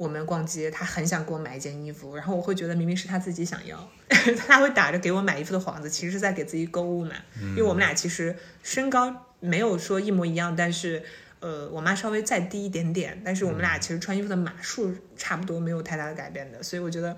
[0.00, 3.86] 我们逛街，他很想给我买一件衣服，然后我会觉得明明是他自己想要，
[4.48, 7.12] 他会打着给我买衣服的幌子，其实是在给自己购物嘛。
[7.38, 11.02] 因为我们俩其实身高没有说一模一样，但是
[11.40, 16.62] 呃，我妈稍微再低一点点，但是我们俩其实穿衣服的码数差不多，没有太大的改变的。
[16.62, 17.14] 所以我觉得，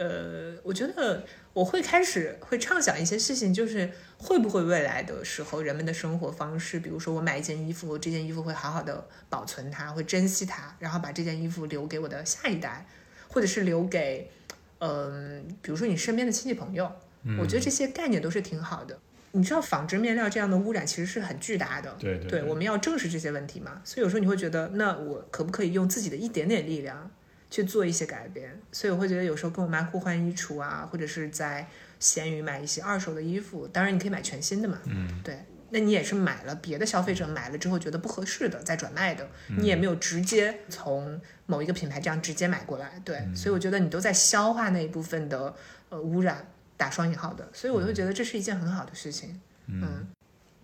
[0.00, 1.22] 呃，我觉得
[1.52, 12.86] 我会开始会畅想一些事情，就是会不会未来的时候，人们的生活方式，比如说我买一件衣服，我这件衣服会好好的保存它，会珍惜它，然后把这件衣服留给我的下一代，
[13.28, 14.30] 或者是留给，
[14.78, 16.90] 嗯、比如说你身边的亲戚朋友。
[17.38, 18.98] 我觉得这些概念都是挺好的。
[19.32, 23.82] 你知道纺织面料这样的污染其实是很巨大的，对对我们要正视这些问题嘛。
[23.84, 27.10] 所以有时候你会觉得，那我可不可以用自己的一点点力量
[27.50, 28.58] 去做一些改变？
[28.70, 31.66] 所以我会觉得有时候跟我妈互换衣橱啊，或者是在
[31.98, 35.38] 闲鱼买一些二手的衣服，当然你可以买全新的嘛，嗯，对。
[35.72, 39.28] 那你也是买了别的消费者买了之后觉得不合适的再转卖的，
[39.58, 43.22] 你也没有直接从某一个品牌这样直接买过来，对。
[43.36, 45.54] 所以我觉得你都在消化那一部分的
[45.90, 46.44] 呃污染，
[46.76, 49.40] 打双引号的，所以我会觉得这是一件很好的事情。
[49.68, 50.08] 嗯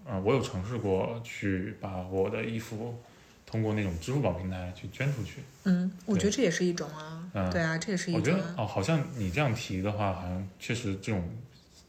[0.05, 2.99] 啊、我有尝试过去把我的衣服
[3.47, 5.41] 通过那种支付宝平台去捐出去。
[5.65, 8.33] 嗯，我觉得这也是一种啊，嗯对啊，这也是一种我觉。
[8.33, 11.23] 得哦，好像你这样提的话，好像确实这种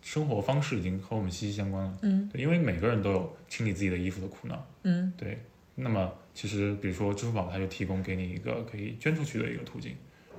[0.04, 1.98] 生活方式已经和我们息息相关了。
[2.04, 4.66] 嗯对，因为每个人都有清理自己的衣服的苦恼。
[4.84, 5.42] 嗯对，
[5.76, 9.96] 那么其实比如说支付宝，它就提供给你一个可以捐出去的一个途径。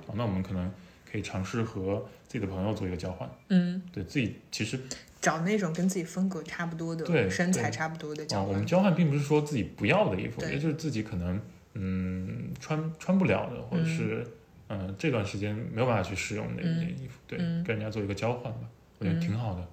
[0.07, 0.71] 哦，那我们可能
[1.11, 3.29] 可以尝试和自己的朋友做一个交换。
[3.49, 4.79] 嗯，对自己其实
[5.21, 8.65] 找那种跟自己风格差不多的、对身材差不多的啊、交换我们。
[8.65, 11.41] 交换并不是说自己不要的衣服，也就是自己可能
[11.73, 14.25] 嗯穿穿不了的，或者是
[14.67, 18.61] 嗯、呃这段时间没有办法去试用的一件衣服，对，嗯跟人家做一个交换吧，
[18.99, 19.67] 我觉得挺好的。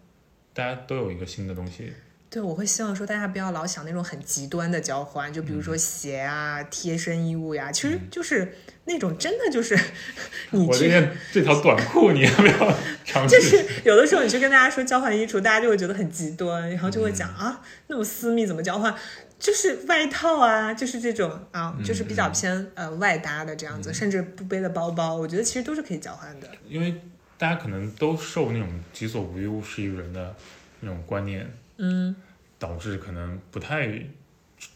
[0.53, 1.93] 大家都有一个新的东西，
[2.37, 9.75] 对，我会希望说大家不要老想那种很极端的交换，就比如嗯说鞋啊、贴身衣物呀，其实就是那种真的就是
[10.53, 10.89] 你我这去。
[10.91, 12.75] 件这条短裤你要不要
[13.07, 13.37] 尝试？
[13.37, 18.95] 就是有的时候你去跟大家说交换衣橱，大家就会觉得很极端，然后就会讲、嗯啊那么私密怎么交换？
[19.39, 26.47] 就是外套啊，就是这种啊，就是比较偏呃外搭的这样嗯子，甚至不背的包包，我觉得其实都是可以交换的。
[26.69, 27.01] 因为
[27.39, 30.35] 大家可能都受那种“己所不欲，勿施于人”的
[30.81, 32.15] 那种观念，嗯
[32.59, 33.87] 导致可能不太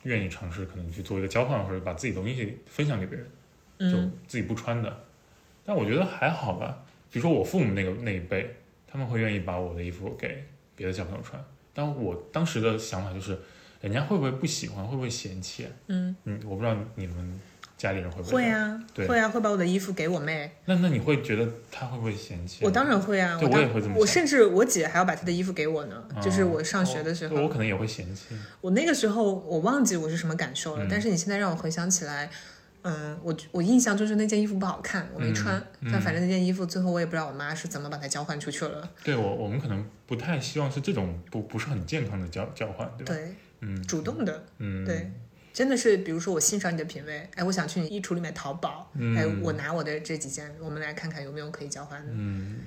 [0.03, 3.27] 愿意尝试，可能去做一个交换，或者把自己东西分享给别人。
[3.79, 5.05] 就嗯自己不穿的。
[5.65, 8.55] 但我觉得还好吧，比如说我父母那个那一辈，
[8.87, 10.45] 他们会愿意把我的衣服给
[10.77, 11.43] 别的小朋友穿。
[11.73, 13.39] 但我当时的想法就是，
[13.81, 15.71] 人家会不会不喜欢，会不会嫌弃啊？
[15.87, 17.41] 嗯，嗯，我不知道你们
[17.81, 18.51] 家里人会不会会。
[18.51, 20.53] 啊，对会啊，会把我的衣服给我妹。
[20.67, 22.65] 那那你会觉得她会不会嫌弃啊？
[22.67, 27.37] 我当然会啊，我也会这么想我甚至我姐还要把她的衣服给我呢，哦就是我上学的时候。
[27.37, 28.27] 哦我可能也会嫌弃。
[28.61, 32.29] 我那个时候我忘记我是什么感受了，嗯但是你现在让我回想起来，
[32.83, 38.91] 嗯，我我印象就是那件衣服不好看，我没穿，嗯但反正那件衣服最后我也不知道我妈是怎么把它交换出去了。
[39.03, 43.15] 对我，我们可能不太希望是这种不不是很健康的交交换，对吧？
[43.15, 45.11] 对，嗯主动的，嗯，对，
[45.53, 52.59] 真的是，比如说我欣赏你的品味，哎，我想去你衣橱里面淘宝，嗯哎，我拿我的这几件，我们来看看有没有可以交换的，嗯，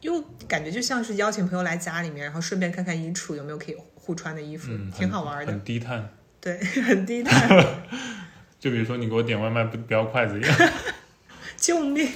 [0.00, 6.08] 又感觉就像是邀请朋友来家里面，然后顺便看看衣橱有没有可以互穿的衣服，嗯，挺好玩的，很低碳。
[6.40, 7.48] 对， 很低碳，
[8.60, 10.56] 就比如说你给我点外卖不不要筷子一样。
[11.58, 12.08] 救命！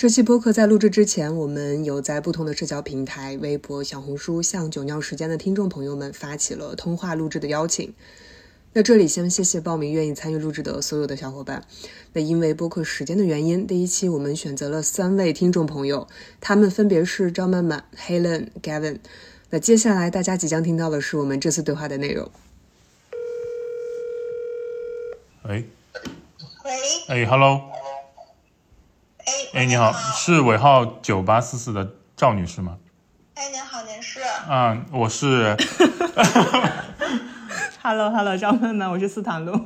[0.00, 7.92] 这期播客在录制之前，我们有在不同的社交平台、微博、小红书向酒尿时间的听众朋友们发起了通话录制的邀请。
[8.72, 11.66] 那这里先谢谢报名愿意参与录制的所有的小伙伴。
[12.14, 16.08] 那因为播客时间的原因，第一期我们选择了三位听众朋友，
[16.40, 19.00] 他们分别是张曼曼、Helen、Gavin。
[19.50, 22.30] 那接下来大家即将听到的是我们这次对话的内容。
[25.42, 25.66] 喂，
[26.64, 26.72] 喂，
[27.08, 27.60] 哎，Hello，
[29.30, 32.78] 哎，哎，你好，是尾号九八四四的赵女士吗？
[33.34, 34.20] 哎，您好，您是？
[34.48, 35.56] 嗯，我是
[37.80, 39.52] ，Hello Hello，张曼曼，我是斯坦路。
[39.52, 39.60] 啊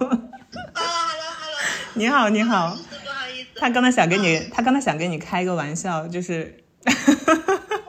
[0.74, 1.58] ，Hello，Hello，
[1.94, 6.62] 你好你好，不好意思，他刚才想跟你，他刚才想跟你开个玩笑，就是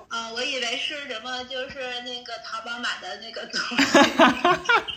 [0.08, 3.86] 啊，我以为是什么，就是那个淘宝买的那个东西，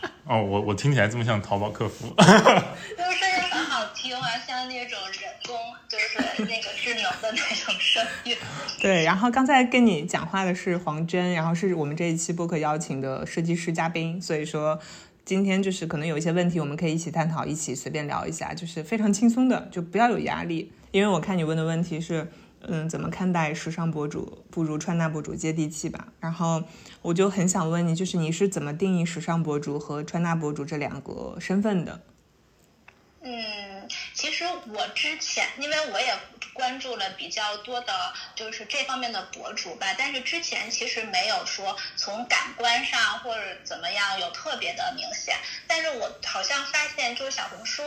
[0.29, 5.57] 哦，我我听起来这么像淘宝客服， 就是声音很好听啊，像那种人工，
[5.89, 8.37] 就是那个智能的那种声音。
[8.79, 9.05] 对。
[9.05, 14.79] 然后刚才跟你讲话的是黄真，然后是我们这一期播客邀请的设计师嘉宾，所以说
[15.25, 20.71] 今天就是可能有一些问题，我们可以一起探讨，一起随便聊一下，就是非常轻松的，就不要有压力。
[20.91, 26.09] 因为我看你问的问题是，嗯，怎么看待时尚博主不如穿搭博主接地气吧？
[26.21, 26.63] 然后
[27.03, 32.01] 我就很想问你，就是你是怎么定义时尚博主和穿搭博主这两个身份的？
[33.21, 36.17] 嗯，其实我之前，因为我也
[36.53, 37.93] 关注了比较多的，
[38.35, 45.35] 就是这方面的博主吧，但是之前其实没有说从感官上或者怎么样有特别的明显，
[45.67, 47.83] 但是我好像发现就是小红书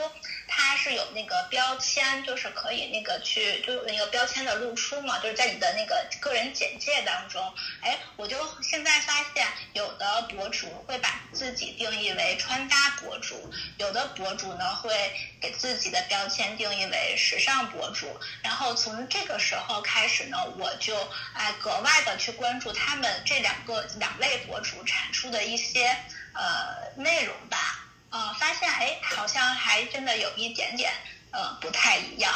[0.54, 7.41] 它是有那个标签，就是可以那个去就有那个标签的露出嘛，就是在你的那个个人简介当中，
[7.82, 14.91] 哎，我就现在发现有的博主会把自己定义为穿搭博主，有的博主呢会
[15.39, 18.08] 给自己的标签定义为时尚博主，
[18.43, 20.97] 然后从这个时候开始呢，我就
[21.34, 25.88] 哎格外的去关注他们这两个两类博主产出的一些
[26.34, 27.80] 呃内容吧，
[28.12, 30.91] 呃，发现哎好像还真的有一点点
[31.32, 32.32] 呃不太一样。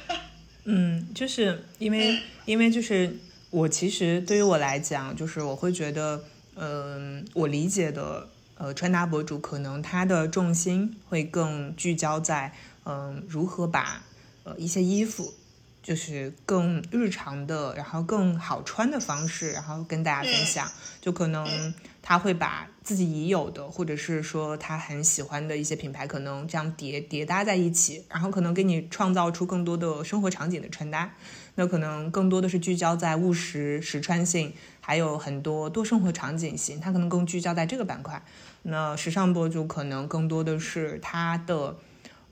[0.64, 3.18] 嗯，就是因为、嗯因为就是
[3.50, 6.22] 我其实对于我来讲，就是我会觉得，
[6.54, 12.52] 嗯、我理解的呃穿搭博主可能他的重心会更聚焦在
[12.84, 14.04] 嗯、如何把
[14.44, 15.34] 呃一些衣服。
[15.82, 20.68] 就是更日常的，然后更好穿的方式，然后跟大家分享。
[21.00, 31.12] 就可能他会把自己已有的，或者是说他很喜欢的一些品牌，可能这样叠叠搭在一起，然后可能给你创造出更多的生活场景的穿搭。
[31.56, 38.22] 那可能更多的是聚焦在务实、实穿性，还有很多多生活场景性，它可能更聚焦在这个板块。
[38.62, 41.76] 那时尚博主可能更多的是他的。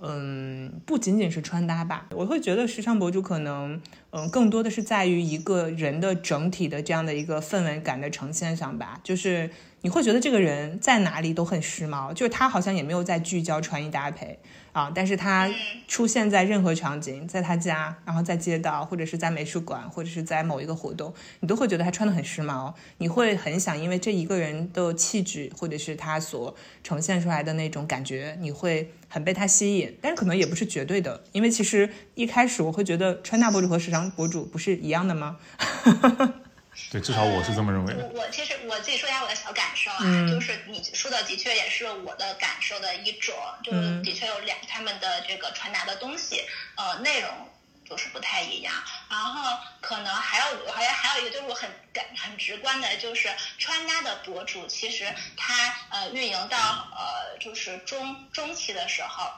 [0.06, 3.80] 嗯，不仅仅是穿搭吧，我会觉得时尚博主可能，
[4.10, 9.00] 嗯，更多的是在于一个人的整体的这样的一个氛围感的呈现上吧。
[9.02, 9.48] 就是
[9.84, 14.38] 你会觉得这个人在哪里都很时髦，就是他好像也没有在聚焦穿衣搭配
[14.72, 15.46] 啊，但是他
[15.86, 29.94] 出现在任何场景，在他家，然后在街道，或者是在美术馆，或者是在某一个活动，你都会觉得他穿的很时髦，你会很想因为这一个人的气质，或者是他所呈现出来的那种感觉，你会很被他吸引。
[30.00, 35.36] 但是可能也不是绝对的，因为其实一开始我会觉得穿搭博主和时尚博主不是一样的吗？
[36.90, 38.04] 对，至少我是这么认为的。
[38.04, 43.72] 我我其实我自己说一下我的小感受啊，嗯就是你说的的确也是我的感受的一种，就
[44.02, 46.42] 的确有两他们的这个传达的东西，
[46.76, 47.30] 呃，内容
[47.88, 48.72] 就是不太一样。
[49.10, 55.06] 然后可能还有好像还有一个就是我很感很直观的，就是穿搭的博主，其实
[55.36, 56.58] 他呃运营到
[56.92, 59.30] 呃就是中中期的时候，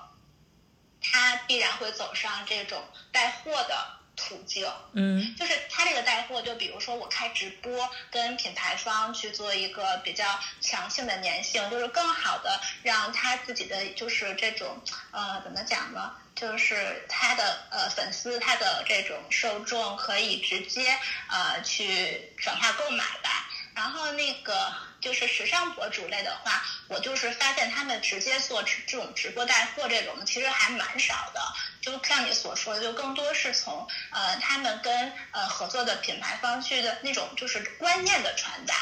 [1.02, 2.82] 他必然会走上这种
[3.12, 4.66] 带货的途径。
[4.92, 10.24] 嗯就是他这个带货，就比如说我开直播，跟品牌方去做一个比较
[10.60, 14.80] 强性的粘性，就是更好的让他自己的就是这种
[15.12, 16.12] 呃怎么讲呢？
[16.34, 20.94] 就是他的呃粉丝，他的这种受众可以直接
[21.30, 23.25] 呃去转化购买吧。
[23.76, 24.72] 然后那个
[25.02, 31.40] 就是时尚博主类的话，我就是发现他们直接做这种直播带货这种，其实还蛮少的。
[31.82, 38.74] 就像你所说的，就更多是从呃他们跟呃合作的品牌方去的那种就是观念的传达，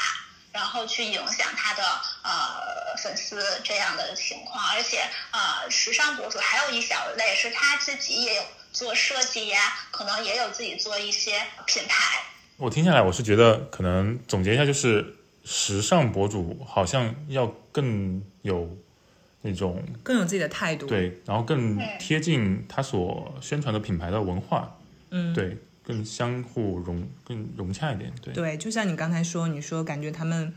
[0.53, 1.83] 然后去影响他的
[2.23, 4.65] 呃粉丝这样的情况。
[4.71, 12.23] 而且呃时尚博主还有一小类是他自己也有做设计呀，可能也有自己做一些品牌。
[12.57, 18.77] 我听下来，我是觉得可能总结一下，就是时尚博主好像要更有
[19.41, 24.77] 那种更有自己的态度。，对，然后更贴近他所宣传的品牌的文化，
[25.09, 30.53] 嗯，对，更相互融更融洽一点，对，对，就像你刚才说，你说感觉他们，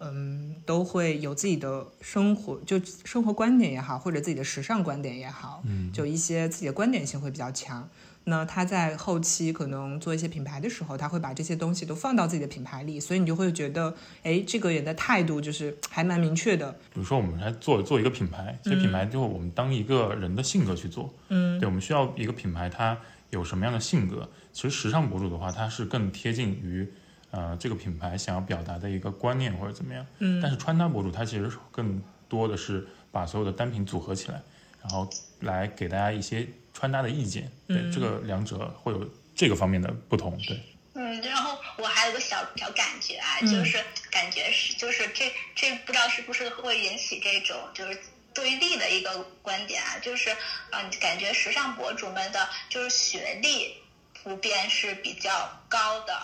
[0.00, 7.88] 嗯，都会有自己的生活，就生活观点也好，或者自己的时尚观点也好，嗯，就一些自己的观点性会比较强。
[8.28, 16.70] 那他在后期可能做一些品牌的时候，他会把这些东西都放到自己的品牌里，所以你就会觉得，哎，这个人的态度就是还蛮明确的。
[16.92, 22.96] 比如说我们来做做一个品牌，其实品牌就是我们当一个人的性格去做，嗯，对，我们需要一个品牌它
[23.30, 24.28] 有什么样的性格。
[24.52, 26.86] 其实时尚博主的话，它是更贴近于
[27.30, 34.42] 呃这个品牌想要表达的一个观念或者怎么样，嗯，但是穿搭博主他其实更多的是把所有的单品组合起来，
[34.82, 35.08] 然后
[35.40, 36.46] 来给大家一些
[36.78, 39.04] 穿搭的意见，对，这个两者会有
[39.34, 40.56] 这个方面的不同，对。
[40.94, 47.98] 嗯，然后我还有个小小感觉啊，就是感觉是就是这这不知道是不是会引起这种就是
[48.32, 50.30] 对立的一个观点啊，就是
[50.70, 53.74] 嗯，感觉时尚博主们的就是学历
[54.22, 56.16] 普遍是比较高的。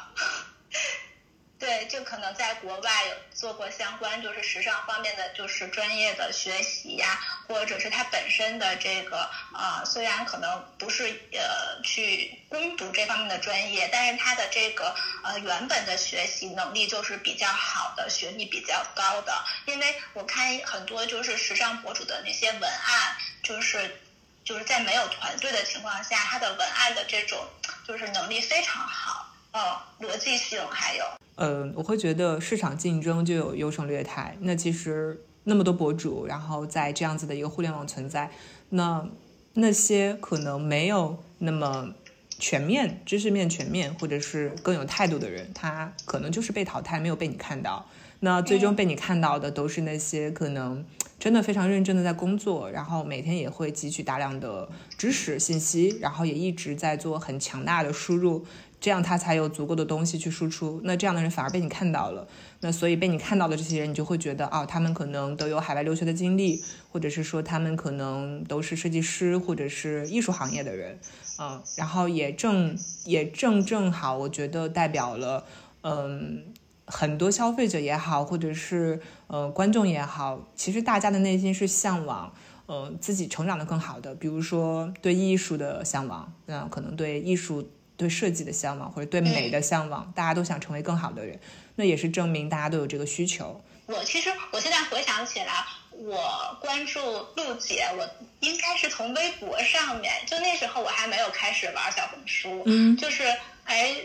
[1.65, 19.33] 对，就可能在国外有做过相关就是时尚方面的就是专业的学习呀，或者是他本身的这个啊、虽然可能不是呃去攻读这方面的专业，但是他的这个呃原本的学习能力就是比较好的，学历比较高的。
[19.65, 24.03] 因为我看很多就是时尚博主的那些文案，就是
[24.45, 27.49] 就是在没有团队的情况下，他的文案的这种
[27.89, 31.05] 就是能力非常好，嗯，逻辑性还有。
[31.36, 34.36] 呃，我会觉得市场竞争就有优胜劣汰。
[34.40, 38.30] 那其实那么多博主，然后在这样子的一个互联网存在，
[38.70, 39.07] 那
[39.55, 41.94] 那些可能没有那么
[42.40, 47.86] 全面、知识面全面，或者是更有态度的人，他可能就是被淘汰，没有被你看到。
[48.20, 50.82] 那最终被你看到的都是那些可能
[51.18, 58.46] 真的非常认真的在工作，然后每天也会汲取大量的知识信息，然后也一直在做很强大的输入，
[58.85, 60.78] 这样他才有足够的东西去输出。
[60.85, 62.28] 那这样的人反而被你看到了，
[62.61, 66.62] 那所以被你看到的这些人，你就会觉得哦，他们可能都有海外留学的经历，
[66.93, 70.99] 或者是说他们可能都是设计师或者是艺术行业的人，
[71.39, 72.76] 嗯，然后也正
[73.07, 75.47] 也正正好，我觉得代表了，
[75.80, 76.53] 嗯。
[76.87, 82.30] 很多消费者也好，或者是呃观众也好，其实大家的内心是向往
[82.66, 87.66] 呃自己成长的更好的，比如说对艺术的向往，那可能对艺术、
[87.97, 91.38] 对设计的向往，或者对美的向往，大家都想成为更好的人，
[91.76, 93.62] 那也是证明大家都有这个需求。
[93.86, 97.01] 我其实我现在回想起来，我关注
[97.36, 98.09] 陆姐，我
[98.40, 103.24] 应该是从微博上面，就那时候我还没有开始玩小红书，嗯就是
[103.64, 103.97] 哎。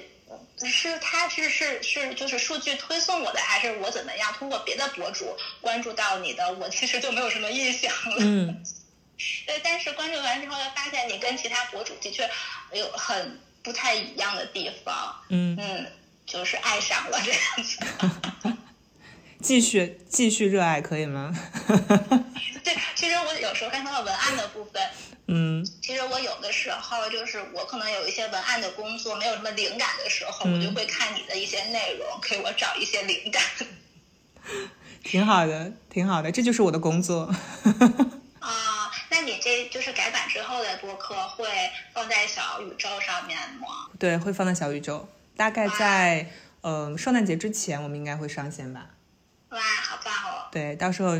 [0.63, 5.25] 是他是是是就是数据推送我的，还是我怎么样通过别的博主
[5.59, 6.53] 关注到你的？
[6.53, 8.17] 我其实就没有什么印象了。
[8.19, 8.63] 嗯，
[9.47, 12.29] 对，但是关注完之后，发现你跟其他博主的确
[12.73, 13.39] 有很
[13.69, 15.15] 不太一样的地方。
[15.29, 15.85] 嗯嗯，
[16.25, 18.57] 就是爱上了这样子。
[19.43, 21.31] 继续继续热爱可以吗？
[22.65, 24.81] 对，其实我有时候看他的文案的部分，
[25.27, 33.43] 嗯其实我有的时候就是我可能有一些文案的工作没有什么灵感的时候，我就会看你的一些内容，给我找一些灵感。
[35.05, 37.31] 挺好的，挺好的，这就是我的工作。
[39.09, 41.47] 啊，那你这就是改版之后的播客会
[41.93, 43.89] 放在小宇宙上面吗？
[43.97, 46.29] 对，会放在小宇宙，大概在
[46.61, 48.91] 呃圣诞节之前，我们应该会上线吧。
[49.49, 50.47] 哇，好棒哦！
[50.51, 51.17] 对，到时候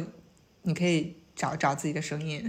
[0.61, 2.47] 你可以找找自己的声音，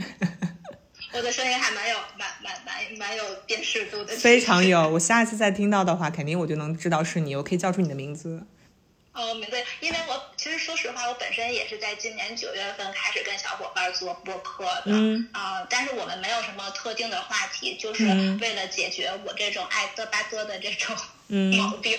[1.13, 4.89] 我的声音还蛮有蛮蛮蛮蛮有辨识度的， 非常有。
[4.93, 8.47] 我下一次再听到的话，肯定我就能知道是你，我可以叫出你的名字。
[9.13, 10.23] 哦，没对，因为我
[11.11, 20.97] 我本身也是在今年九月份开始跟小伙伴做播客的，嗯啊、但是我们没有什么特定的话题，就是嗯为了解决我这种爱嘚吧嘚的这种
[21.27, 21.99] 嗯毛病，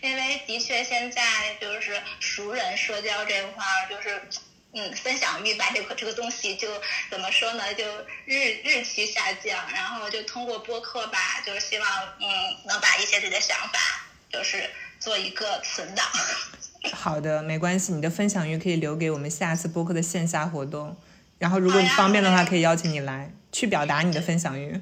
[0.00, 4.22] 因为的确现在就是熟人社交这块儿，就是。
[4.78, 6.68] 嗯，分享欲吧，这个这个东西就
[7.10, 7.82] 怎么说呢，就
[8.26, 9.66] 日日趋下降。
[9.72, 11.88] 然后就通过播客吧，就是希望
[12.20, 12.26] 嗯
[12.66, 14.68] 能把一些自己的想法，就是
[15.00, 16.06] 做一个存档。
[16.92, 20.96] 好的，没关系，你的分享欲可以留给我们下次播客的线下活动。
[21.38, 24.80] 然后，如果你方便的话，可以邀请你来，去表达你的分享欲。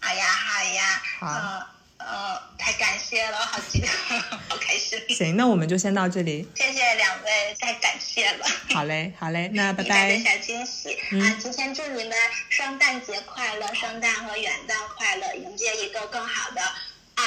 [0.00, 1.66] 好呀，好呀，好呃
[1.98, 3.88] 呃，太感谢了，好激动，
[4.48, 6.48] 好开心，行，那我们就先到这里。
[6.54, 8.46] 谢谢两位，太感谢了。
[8.72, 10.18] 好嘞，好嘞， 那拜拜。
[10.18, 11.36] 小惊喜、嗯啊！
[11.38, 12.12] 提前祝你们
[12.48, 16.62] 圣诞节快乐，圣诞和元旦快乐，迎接一个更好的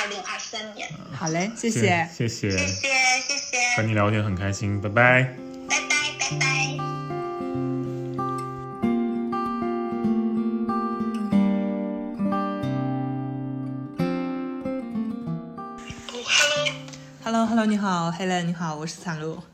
[0.02, 0.90] 二零二三年。
[1.16, 2.90] 好嘞，谢谢，谢谢，谢谢，
[3.28, 5.36] 谢谢，和你聊天很开心，拜拜，
[5.70, 6.46] 拜拜，拜拜。
[17.24, 19.53] Hello，Hello，hello, 你好，Helen，你好，我是残露。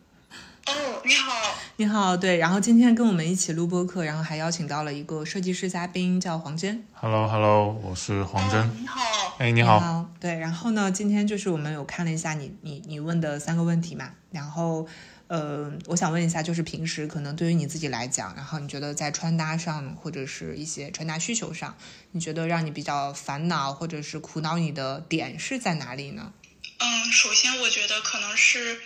[0.69, 1.33] 哦，你好，
[1.77, 6.83] 你好，对，然后今天跟我们一起录播客，然后还邀请到了一个设计师嘉宾，叫黄真。
[6.93, 8.61] Hello Hello，我是黄真。
[8.61, 9.01] 哦你好，
[9.39, 10.05] 哎，你你好。
[10.19, 14.87] 对，然后呢，今天就是我们有看了一下你你你问的三个问题嘛，然后
[15.27, 21.75] 呃，我想问一下，就是平时可能对于你自己来讲，然后你觉得在穿搭上或者是一些穿搭需求上，
[22.11, 26.33] 你觉得让你比较烦恼或者是苦恼你的点是在哪里呢？
[26.81, 28.79] 嗯，首先我觉得可能是，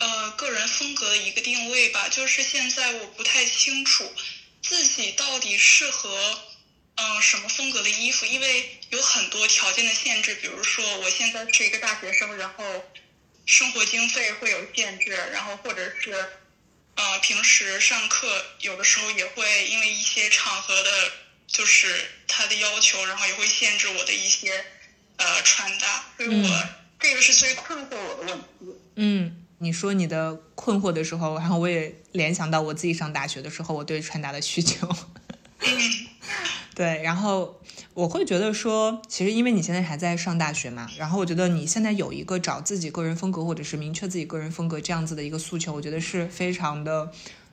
[0.00, 2.08] 呃，个人风格的一个定位吧。
[2.08, 4.12] 就是现在我不太清楚
[4.62, 6.42] 自己到底适合，
[6.96, 10.34] 嗯、什么风格的衣服，因为有很多条件的限制。
[10.34, 12.64] 比如说，我现在是一个大学生，然后
[13.46, 16.12] 生活经费会有限制，然后或者是，
[16.96, 21.12] 呃，平时上课有的时候也会因为一些场合的，
[21.46, 24.64] 就是他的要求，然后也会限制我的一些
[25.16, 26.68] 呃穿搭，所以我、嗯
[27.02, 28.46] 这个是最困惑我的问题。
[28.96, 34.88] 嗯，你说你的困惑的时候，然后我也联想到我自己上大学的时候，我对穿搭的需求。
[36.74, 37.60] 对，然后
[37.92, 47.12] 我会觉得说，其实因为你现在还在上大学嘛，然后我觉得你现在有一个找自己个人风格或者是明确自己个人风格这样子的一个诉求，我觉得是非常的，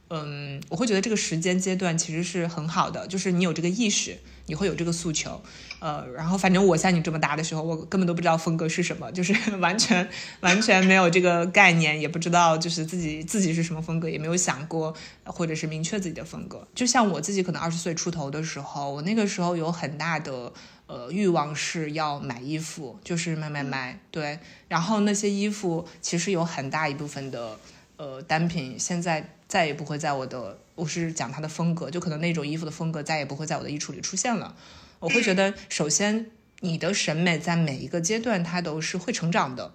[0.10, 5.42] 嗯，我会觉得这个时间阶段其实是很好的，就是你有这个意识，你会有这个诉求，
[5.80, 10.08] 呃，然后反正我像你这么大的时候，我根本都不知道风格是什么，就是 完全
[10.40, 14.96] 完全没有这个概念，也不知道就是自己自己是什么风格，也没有想过
[15.26, 16.66] 或者是明确自己的风格。
[16.74, 20.54] 就像我自己可能二十岁出头的时候，我那个时候有很大的
[20.86, 24.40] 呃欲望是要买衣服，就是买买买，对，
[24.70, 27.60] 然后那些衣服其实有很大一部分的
[27.98, 34.56] 呃单品现在再也不会在我的，我是讲他的风格，就可能那种衣服的风格再也不会在我的衣橱里出现了。
[35.00, 39.74] 我会觉得，首先你的审美在每一个阶段它都是会成长的。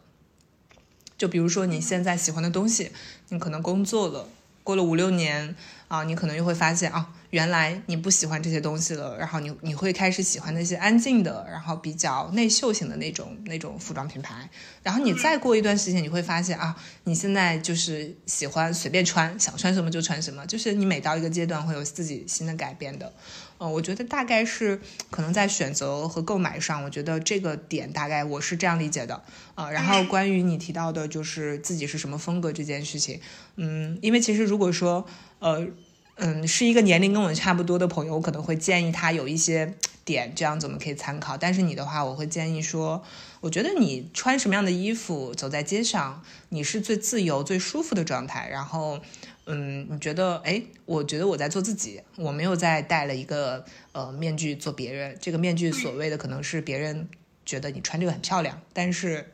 [1.17, 2.91] 就比如说你现在喜欢的东西，
[3.29, 4.29] 你可能工作了，
[4.65, 5.55] 过了五六年
[5.93, 14.49] 啊，你可能又会发现啊，原来你不喜欢这些东西了，然后你你会开始喜欢那些安静的，然后比较内秀型的那种那种服装品牌。
[14.83, 16.75] 然后你再过一段时间，你会发现啊，
[17.05, 23.13] 你现在就是喜欢随便穿，想穿什么就穿什么，就是你每到一个阶段会有自己新的改变的。
[23.59, 24.81] 呃，我觉得大概是
[25.11, 29.23] 可能在选择和购买上，我觉得这个点大概我是这样理解的。
[29.55, 33.21] 呃，然后关于你提到的，就是自己是什么风格这件事情，
[33.57, 35.07] 嗯，因为其实如果说，
[35.43, 35.67] 呃，
[36.15, 39.75] 嗯，是一个年龄跟我差不多的朋友，我可能会建议他有一些
[40.05, 41.37] 点，这样子我们可以参考。
[41.37, 43.03] 但是你的话，我会建议说，
[43.41, 48.49] 我觉得你穿什么样的衣服走在街上，你是最自由、最舒服的状态。
[48.49, 49.01] 然后，
[49.47, 55.19] 嗯，你觉得，哎，我觉得我在做自己，我没有在戴了一个呃面具做别人。
[55.21, 57.09] 这个面具所谓的可能是别人
[57.45, 59.33] 觉得你穿这个很漂亮，但是，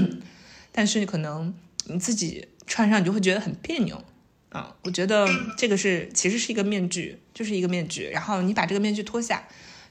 [0.70, 1.54] 但是可能
[1.86, 4.04] 你自己穿上你就会觉得很别扭。
[4.50, 8.08] 啊，我觉得这个是其实是一个面具，就是一个面具。
[8.08, 9.46] 然后你把这个面具脱下，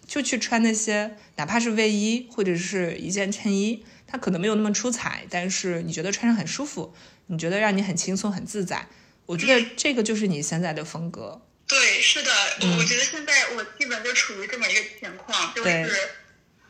[0.07, 6.95] 就去穿那些哪怕是卫衣或者是一件衬衣，它可能没有那么出彩，但是你觉得穿上很舒服，
[7.27, 8.87] 你觉得让你很轻松很自在。
[9.25, 11.41] 我觉得这个就是你现在的风格。
[11.67, 12.31] 对，是的，
[12.61, 15.91] 嗯我我觉得现在我基本就处于这么一个情况，就对是，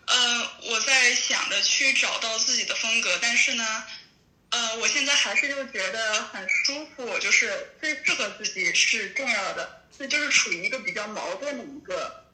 [0.08, 3.64] 呃，我在想着去找到自己的风格，但是呢，
[4.50, 12.26] 呃，我现在还是就觉得很舒服，就是最适合自己是重要的，所以就是处于一个比较矛盾的一个，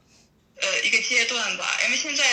[0.61, 1.79] 呃，一个阶段吧。
[1.85, 2.23] 因为现在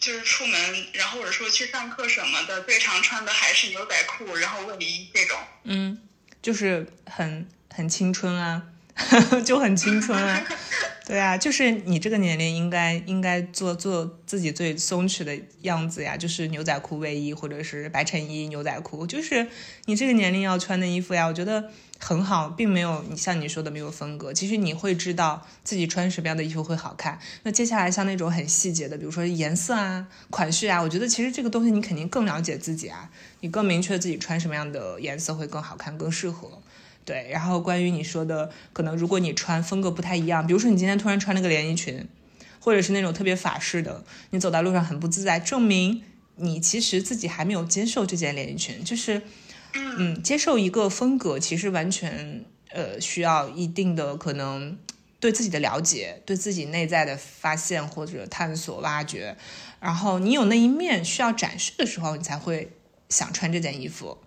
[0.00, 5.38] 就是出门，然后或者说去上课什么的，最常穿的还是牛仔裤，然后卫衣这种。
[5.64, 6.00] 嗯，
[6.40, 8.62] 就是很很青春啊，
[9.44, 10.42] 就很青春啊。
[11.08, 19.46] 对啊，就是你这个年龄应该应该做做自己最松弛的样子呀，就是牛仔裤、卫衣或者是白衬衣、牛仔裤，就是
[19.84, 21.24] 你这个年龄要穿的衣服呀。
[21.28, 24.32] 我觉得很好，并没有你像你说的没有风格。
[24.32, 27.20] 其实你会知道自己穿什么样的衣服会好看。
[27.44, 33.08] 那接下来像那种很细节的，比如说颜色啊、款式啊，我觉得其实这个东西你肯定更了解自己啊，
[33.42, 36.60] 你更明确自己穿什么样的颜色会更好看、更适合。
[37.06, 42.04] 对，然后关于你说的，可能如果你穿风格不太一样，比如说你今天突然穿了个连衣裙，
[42.58, 46.02] 或者是那种特别法式的，你走在路上很不自在，证明
[46.34, 49.22] 你其实自己还没有接受这件连衣裙，就是，
[49.72, 54.76] 嗯，接受一个风格，其实完全呃需要一定的可能
[55.20, 59.36] 对自己的了解，对自己内在的发现或者探索挖掘，
[59.78, 62.72] 然后你有那一面需要展示的时候，你才会
[63.08, 64.18] 想穿这件衣服。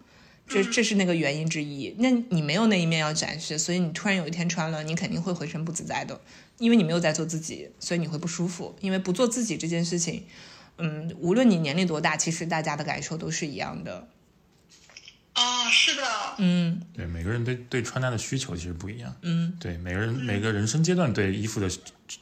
[0.50, 1.96] 这这是那个原因之一。
[2.00, 6.20] 那你没有那一面要展示，所以你突然有一天穿了，你肯定会浑身不自在的，
[6.58, 8.76] 因为你没有在做自己，所以你会不舒服。
[8.82, 10.26] 因为不做自己这件事情，
[10.78, 14.08] 嗯，无论你年龄多大，其实大家的感受都是一样的。
[15.36, 16.04] 哦，啊，是的，
[16.40, 19.16] 嗯对，每个人对对穿搭的需求其实不一样。
[19.22, 21.70] 嗯，对，每个人每个人生阶段对衣服的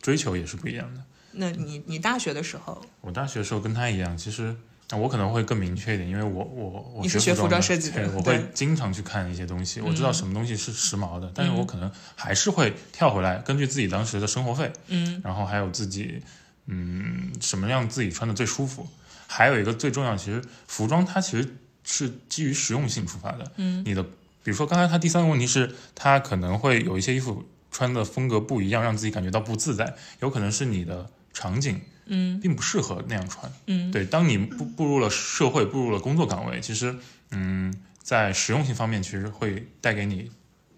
[0.01, 1.01] 追求也是不一样的。
[1.31, 4.55] 那你你大学的时候，我大学的时候跟他一样，其实
[4.89, 16.21] 啊我可能会更明确一点，因为我我我你是学服装设计我会经常去看一些东西，我知道嗯什么东西是时髦的，但是我可能还是会跳回来，根据自己当时的生活费，嗯然后还有自己
[16.67, 18.87] 嗯什么样自己穿的最舒服，
[19.27, 23.83] 还有一个最重要，其实服装它其实是基于实用性出发的，嗯。
[23.85, 32.39] 你的比如说刚才他第三个问题是，他可能会有一些衣服穿的风格不一样，让自己感觉到不自在，有可能是你的场景嗯。
[32.39, 33.51] 并不适合那样穿。
[33.65, 36.95] 嗯，对，当你步步入了社会，步入了工作岗位，其实，
[37.31, 40.31] 嗯，在实用性方面，其实会带给你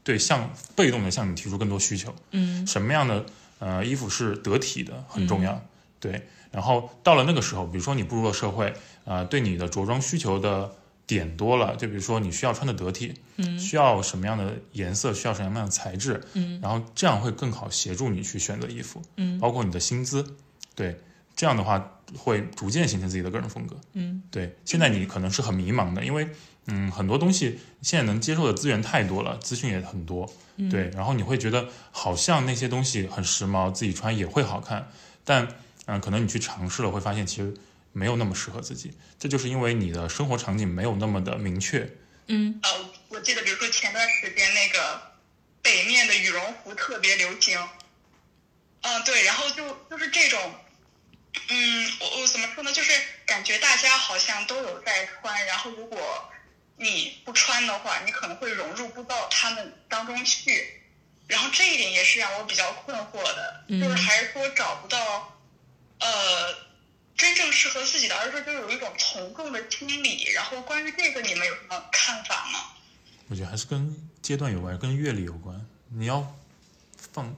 [0.03, 2.15] 对向被动的向你提出更多需求。
[2.31, 2.65] 嗯。
[2.65, 3.25] 什么样的
[3.59, 5.63] 呃衣服是得体的很重要。
[5.99, 8.73] 对，然后到了那个时候，比如说你步入了社会，
[9.03, 10.71] 呃，对你的着装需求的
[11.05, 13.59] 点多了，就比如说你需要穿的得体，嗯。
[13.59, 16.59] 需要什么样的颜色，需要什么样的材质，嗯。
[16.61, 19.37] 然后这样会更好协助你去选择衣服，嗯。
[19.39, 20.25] 包括你的薪资，
[20.73, 20.97] 对，
[21.39, 23.79] 这样的话会逐渐形成自己的个人风格。
[23.93, 24.21] 嗯。
[24.29, 26.27] 对，现在你可能是很迷茫的，因为
[26.65, 30.69] 嗯，很多东西现在能接受的资源太多了，资讯也很多，嗯。
[30.69, 34.91] 对，然后你会觉得好像那些东西很时髦，自己穿也会好看，
[35.23, 35.47] 但
[35.85, 37.53] 嗯、可能你去尝试了，会发现其实
[37.93, 41.89] 没有那么适合自己，这就是因为你的生活场景没有那么的明确。
[42.27, 42.59] 嗯。
[42.61, 42.69] 呃，
[43.07, 45.01] 我记得比如说前段时间那个
[45.61, 47.57] 北面的羽绒服特别流行，
[48.81, 50.37] 嗯、对，然后就就是这种，
[51.47, 52.71] 嗯，我我怎么说呢？
[52.73, 52.91] 就是
[53.25, 56.29] 感觉大家好像都有在穿，然后如果
[56.77, 60.81] 你不穿的话，你可能会融入不到他们当中去，
[61.27, 65.39] 然后这一点也是让我比较困惑的，嗯就是还是说找不到，
[65.99, 66.69] 呃。
[67.19, 70.23] 真正适合自己的，而是说就有一种从众的心理。
[70.31, 72.59] 然后关于这个，你们有什么看法吗？
[73.27, 75.59] 我觉得还是跟阶段有关，跟阅历有关。
[75.89, 76.33] 你要
[77.11, 77.35] 放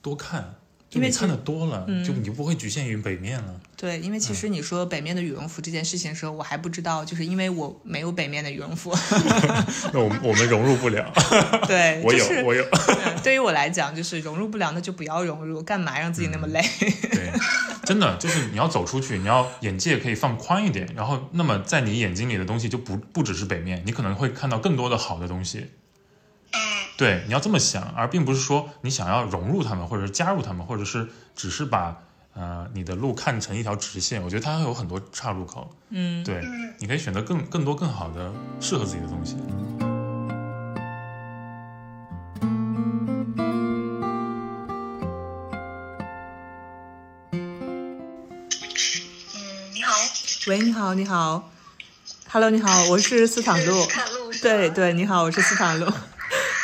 [0.00, 0.54] 多看，
[0.90, 3.54] 就你看因为其实的多了，嗯就你就不会局限于北面了。
[3.76, 8.92] 对，因为其实你说北面的羽绒服这件事情的时候，我还不知道，就是因为我没有北面的羽绒服。
[9.92, 11.12] 那我们我们融入不了。
[11.68, 12.64] 对， 我有就是我有。
[12.64, 16.62] 嗯对于我来讲，就是融入不了，那就不要融入，干嘛让自己那么累？
[17.10, 17.30] 对，
[17.84, 25.66] 真的就是你要走出去，你要眼界可以放宽一点，然后那么在你眼睛里的东西就不不只是北面，你可能会看到更多的好的东西。
[26.98, 31.96] 嗯对，你要这么想，而并不是说你想要融入他们，或者是加入他们，或者是只是把
[32.34, 34.20] 呃你的路看成一条直线。
[34.20, 35.70] 我觉得它会有很多岔路口。
[35.90, 39.36] 嗯，对，嗯你可以选择更更多更好的适合自己的东西。
[47.30, 47.38] 嗯，
[49.72, 49.94] 你好，
[50.48, 51.48] 喂，你好，你好
[52.28, 53.86] ，Hello，你好，我是斯坦路。
[53.86, 55.86] 看路对对，你好，我是斯坦路。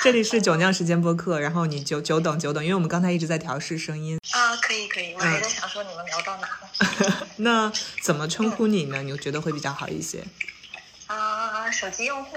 [0.05, 4.19] 这里是酒酿时间播客，然后你久久等久等，因为我们刚才一直在调试声音。
[4.33, 7.27] 啊，可以可以，我还在想说你们聊到哪了。
[7.37, 9.03] 那怎么称呼你呢？
[9.03, 10.23] 你觉得会比较好一些？
[11.09, 12.37] 啊，手机用户，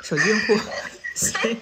[0.00, 0.60] 手机用户，
[1.16, 1.60] 行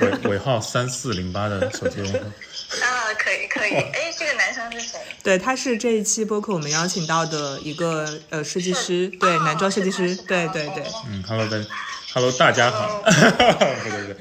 [0.00, 3.74] 尾尾号三四零八的手机用户，啊，可以可以。
[3.74, 4.98] 哎，这个男生是谁？
[5.22, 10.82] 对，他是这一期播客我们邀请到的一个呃设计师，对，男装设计师，对对对。
[11.10, 11.58] 嗯，Hello 大
[12.14, 14.16] ，Hello 大家好，对对不对，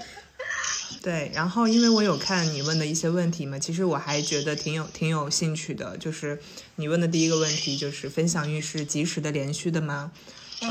[1.05, 5.95] 对，然后因为我有看你问的一些问题嘛，其实我还觉得挺有挺有兴趣的。
[5.97, 6.41] 就是
[6.77, 10.11] 你问的第一个问题，就是分享欲是及时的、连续的吗？
[10.63, 10.67] 嗯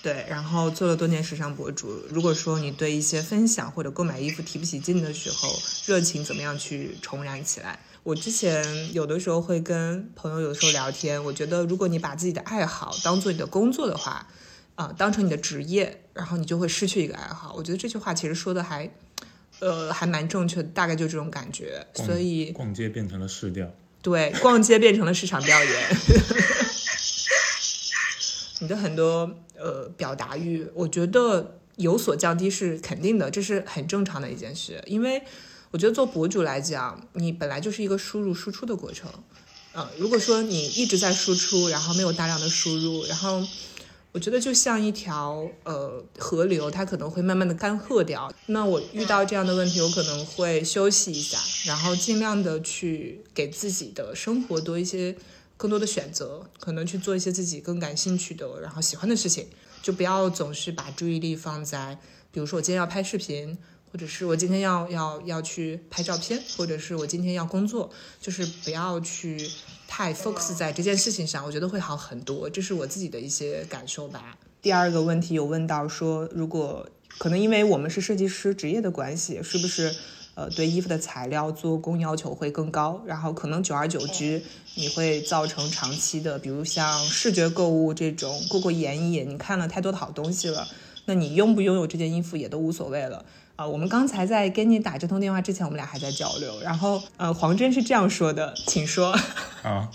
[0.00, 5.52] 对，然后做了多年时尚博主，如果说你对一些分享或者购买衣服提不起劲的时候，
[5.86, 7.80] 热情怎么样去重燃起来？
[8.04, 14.28] 我之前有的时候会跟朋友有的时候聊天，我觉得如果你把自己的爱好当做你的工作的话，
[14.76, 17.52] 啊、当成你的职业，然后你就会失去一个爱好。
[17.56, 18.90] 我觉得这句话其实说的还，
[19.60, 21.86] 呃，还蛮正确的，大概就这种感觉。
[21.94, 23.70] 所以逛街变成了市调。
[24.02, 25.70] 对，逛街变成了市场调研。
[28.60, 34.82] 你的很多呃表达欲，我觉得有所降低是肯定的，这是很正常的一件事。
[34.86, 35.22] 因为
[35.70, 39.10] 我觉得做博主来讲，你本来就是一个输入输出的过程。
[39.72, 43.44] 呃，如果说你一直在输出，然后没有大量的输入，然后
[44.14, 48.32] 我觉得就像一条呃河流，它可能会慢慢的干涸掉。
[48.46, 51.36] 那我遇到这样的问题，我可能会休息一下，
[51.66, 55.16] 然后尽量的去给自己的生活多一些
[55.56, 59.48] 更多的选择，可能去做一些自己更感兴趣的，然后喜欢的事情，
[59.82, 61.98] 就不要总是把注意力放在，
[62.30, 63.58] 比如说我今天要拍视频。
[63.92, 67.88] 或者是我今天要要要去拍照片，或者是我今天要工作，
[68.20, 69.48] 就是不要去
[69.86, 72.48] 太 focus 在这件事情上，我觉得会好很多。
[72.48, 74.36] 这是我自己的一些感受吧。
[74.60, 79.94] 第二个问题有问到说，如果可能因为我们是设计师职业的关系，是不是？
[80.36, 84.42] 呃，对衣服的材料做工要求会更高，然后可能久而久之，
[84.74, 90.66] 你会造成长期的，比如像视觉购物这种过过眼瘾，你看了太多的好东西了，
[91.04, 93.24] 那你拥不拥有这件衣服也都无所谓了。
[93.56, 99.12] 啊，我们刚才在跟你打这通电话之前，我们俩还在交流，然后呃，黄真是这样说的，请说。
[99.62, 99.88] 啊，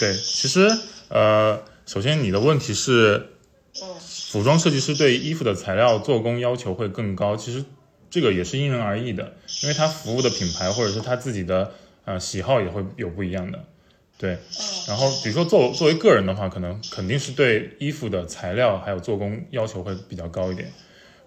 [0.00, 0.68] 对，其实
[1.08, 3.30] 呃，首先你的问题是，
[4.00, 7.64] 服装设计师对衣服的材料做工要求会更高，其实。
[8.10, 11.72] 这个也是因人而异的，因为他服务的品牌或者是他自己的
[12.04, 13.64] 呃喜好也会有不一样的，
[14.16, 14.38] 对。
[14.86, 20.72] 然后比如说作作为个人的话，可能肯定是对衣服的材料还有做工要求会比较高一点，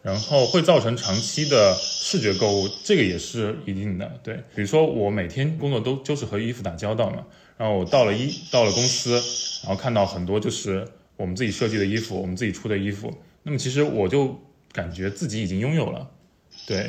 [0.08, 4.36] 然后会造成长期的视觉购物，这个也是一定的，对。
[4.56, 7.26] 比如说我每天工作都就是和衣服打交道嘛，
[7.58, 9.22] 然后我到了一到了公司，
[9.66, 10.88] 然后看到很多就是
[11.18, 14.34] 我们自己设计的衣服，我们自己出的衣服，那么其实我就
[14.72, 16.10] 感觉自己已经拥有了。
[16.66, 16.84] 对，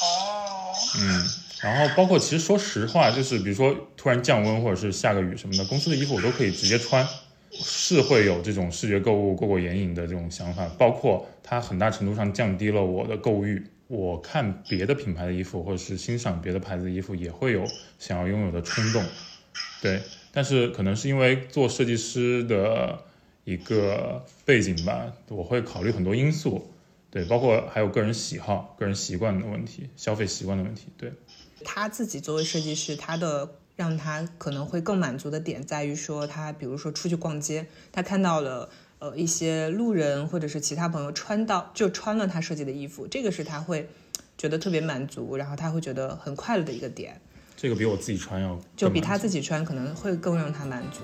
[0.00, 1.28] 哦，嗯，
[1.60, 7.04] 然后包括其实说实话，就是比如说突然降温或者是下个雨什么的，公司的衣服我都可以直接穿，
[7.56, 13.62] 是会有这种视觉购物过过眼瘾的这种想法，包括它很大程度上降低了我的购物欲。
[13.86, 17.64] 我看别的品牌的衣服或者是欣赏别的牌子的衣服，也会有
[17.98, 19.04] 想要拥有的冲动。
[19.82, 20.00] 对，
[20.32, 22.98] 但是可能是因为做设计师的
[23.44, 26.70] 一个背景吧，我会考虑很多因素。
[27.10, 30.86] 对，包括还有个人喜好、个人习惯的问题、消费习惯的问题。
[30.96, 31.12] 对，
[31.62, 38.68] 他自己作为设计师，他的让他可能会更满足的点在于说，他比如说出去逛街，他看到了
[38.98, 43.88] 呃一些路人或者是其他朋友穿到就穿了他设计的衣服，这个是他会
[44.38, 47.20] 觉得特别满足，然后他会觉得很快乐的一个点。
[47.56, 51.00] 这个比我自己穿要就比他自己穿可能会更让他满足。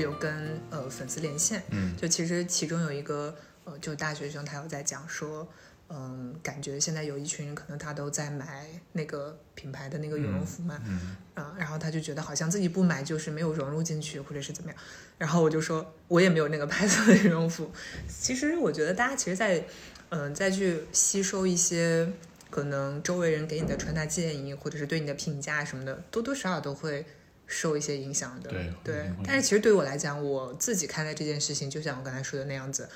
[0.00, 3.34] 有跟呃粉丝连线，嗯，就其实其中有一个
[3.64, 5.46] 呃，就大学生他有在讲说，
[5.88, 14.78] 嗯，感觉现在有一群人可能他都在买那个品牌的那个羽绒服嘛，嗯，啊，然后他就觉得好像自己不买就是没有融入进去或者是怎么样，
[15.18, 17.70] 然后我就说我也没有那个牌子的羽绒服。
[18.08, 19.64] 其实我觉得大家其实，在
[20.10, 22.12] 嗯再去吸收一些
[22.50, 27.04] 可能周围人给你的穿搭建议或者是对你的评价什么的，多多少少都会。
[27.46, 28.50] 受一些影响的，
[28.82, 32.88] 对，但是其实对于我来讲，我自己看待这件事情，就像我刚才说的那样子，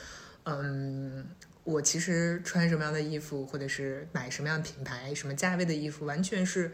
[0.42, 1.24] 嗯，
[1.62, 6.72] 我其实穿什么样的衣服，或者是买什么样的品牌、什么价位的衣服，完全是，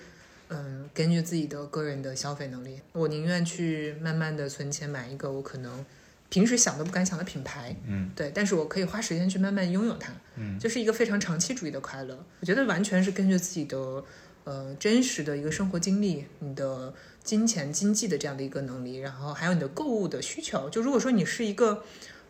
[0.48, 5.84] 嗯，根据自己的个人的消费能力，我宁愿去慢慢的存钱买一个我可能
[6.30, 12.24] 平时想都不敢想的品牌，嗯，对，但是我可以花时间去慢慢拥有它，嗯，就是一个非常长期主义的快乐。
[12.40, 14.02] 我觉得完全是根据自己的，
[14.44, 16.94] 呃，真实的一个生活经历，你的。
[17.26, 20.70] 金钱经济的这样的一个能力，然后还有你的购物的需求。
[20.70, 21.82] 就如果说你是一个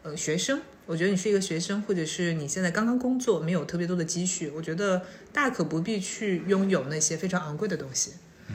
[0.02, 5.02] 呃学生，我觉得你是一个学生，或者是你现在刚刚工作，没有特别多的积蓄，我觉得
[5.35, 8.12] 大可不必去拥有那些非常昂贵的东西。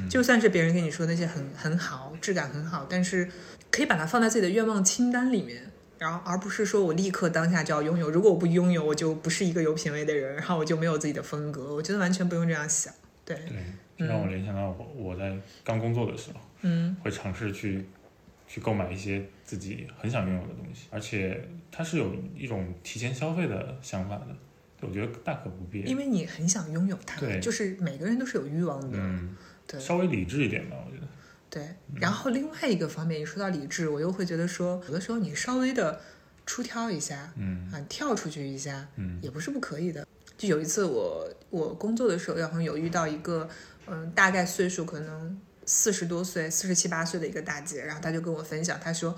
[0.09, 3.30] 就算是别人跟你说那些很很好，质感很好，但是
[3.69, 5.69] 可以把它放在自己的愿望清单里面，
[5.99, 8.09] 然后而不是说我立刻当下就要拥有。
[8.09, 11.76] 如果我不拥有，我就不是一个有品位的人，然后我就没有自己的风格。
[11.76, 12.91] 我觉得完全不用这样想。
[13.23, 13.38] 对。
[14.07, 17.86] 让我联想到我我在刚工作的时候，嗯，会尝试去
[18.48, 24.28] 去购买一些自己很想拥有的东西，而且它是有一种提前消费的想法的，
[24.82, 25.82] 我觉得大可不必。
[25.82, 31.07] 因为你很想拥有它，对，就是每个人都是有欲望的，嗯，对，稍微理智一点吧，我觉得。
[31.49, 35.99] 对，然后另外一个方面，一说到理智，我又会觉得说，有的时候你稍微的
[36.45, 40.07] 出挑一下，嗯啊，跳出去一下，嗯，也不是不可以的。
[40.38, 43.49] 就有一次我我工作的时候，然后有遇到一个。
[43.93, 49.13] 嗯，大概岁数可能四十多岁，四十七八岁的一个大姐，然后她就跟我分享，她说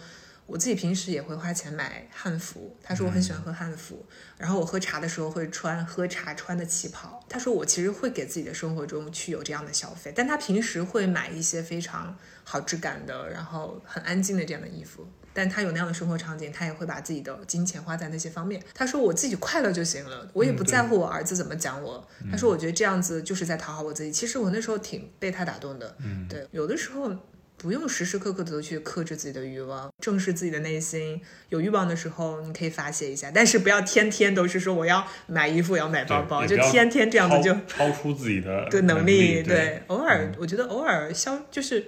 [0.47, 4.03] 我自己平时也会花钱买汉服，她说我很喜欢喝汉服，
[4.35, 15.07] 然后我喝茶的时候会穿喝茶穿的旗袍，她说我其实会给自己的生活中去有这样的消费，但她平时会买一些非常好质感的，然后很安静的这样的衣服。
[15.33, 18.61] 但他有那样的生活场景，他也会把自己的金钱花在那些方面。
[18.73, 25.95] 他说：“我自己快乐就行了，我也不在乎我儿子怎么讲我。”他说：“我觉得这样子就是在讨好我自己。”其实我那时候挺被他打动的。
[25.99, 27.11] 嗯，对，有的时候
[27.57, 31.19] 不用时时刻刻都去克制自己的欲望，正视自己的内心。
[31.49, 39.41] 有欲望的时候，你可以发泄一下，但是不要天天都是说我要买衣服，要买包包，就天天这样子就超出自己的 对能力。
[39.41, 41.87] 对，偶尔我觉得偶尔消就是。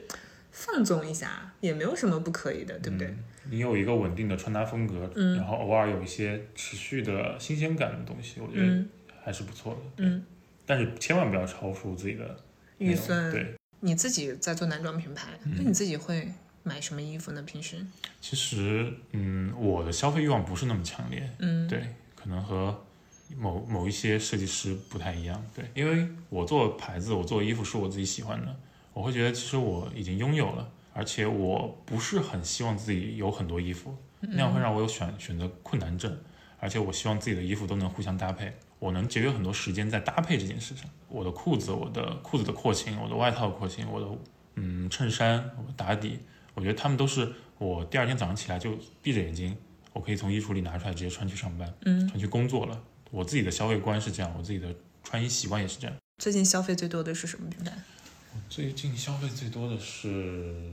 [0.58, 3.10] 放纵一下，也没有什么不可以的，对不对？
[3.10, 3.18] 嗯
[3.50, 8.90] 你有一个稳定的穿搭风格，嗯然后偶尔有一些持续的新鲜感的东西，我觉得嗯
[9.24, 10.04] 还是不错的。
[10.04, 10.24] 嗯，
[10.66, 12.38] 但是千万不要超出自己的
[12.78, 13.32] 预算。
[13.32, 16.28] 对，你自己在做男装品牌，嗯那你自己会
[16.64, 17.42] 买什么衣服呢？
[17.44, 17.78] 平时？
[18.22, 22.84] 其实嗯，我的消费欲望不是那么强烈，嗯，对，可能和
[23.38, 25.44] 某某一些设计师不太一样。
[25.56, 28.56] 对，因为我做牌子，我做衣服是我自己喜欢的，
[28.94, 36.18] 我会觉得其实我已经拥有了，而且我不是很希望自己有很多衣服，那样会让我有选选择困难症。
[36.58, 40.90] 而且我希望自己的衣服都能互相搭配，我能节约很多时间在搭配这件事上。
[41.10, 44.08] 我的裤子，我的裤子的廓形，我的外套的廓形，我的
[44.56, 46.18] 嗯衬衫，我打底，
[46.54, 49.56] 我觉得他们都是我第二天早上起来就闭着眼睛，
[49.92, 52.82] 我可以从衣橱里拿出来直接穿去上班，嗯，穿去工作了。
[53.12, 54.74] 我自己的消费观是这样，我自己的
[55.04, 55.96] 穿衣习惯也是这样。
[56.18, 57.74] 最近消费最多的是什么品牌？
[58.49, 60.72] 最近消费最多的是，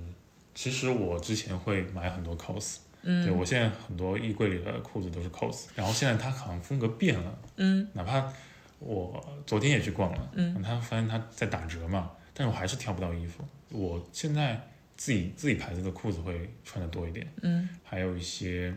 [0.55, 7.89] 其实我之前会买很多 cos，嗯，对我现在很多衣柜里的裤子都是 cos，然后现在它好像风格变了，嗯。
[7.95, 8.33] 哪怕
[8.79, 13.45] 我昨天也去逛了，嗯，他发现他在打折嘛，但是我还是挑不到衣服。
[13.71, 14.61] 我现在
[14.97, 17.69] 自己自己牌子的裤子会穿的多一点，嗯。
[17.85, 18.75] 还有一些，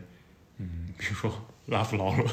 [0.58, 1.30] 嗯，比如说
[1.66, 2.26] 拉夫劳伦，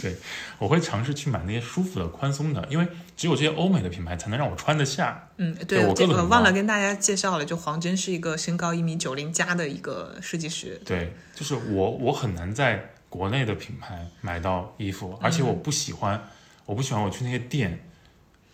[0.00, 0.16] 对
[0.58, 5.28] 我会尝试去买那些舒服的、宽松的，因为只有这些欧美的品牌才能让我穿得下。
[5.36, 5.94] 嗯，对我
[6.26, 10.80] 忘了跟大家介绍了，就黄真是一个身高一米九零加的一个设计师。
[10.84, 16.28] 对，就是我我很难在国内的品牌买到衣服，而且我不喜欢，
[16.64, 17.84] 我不喜欢我去那些店，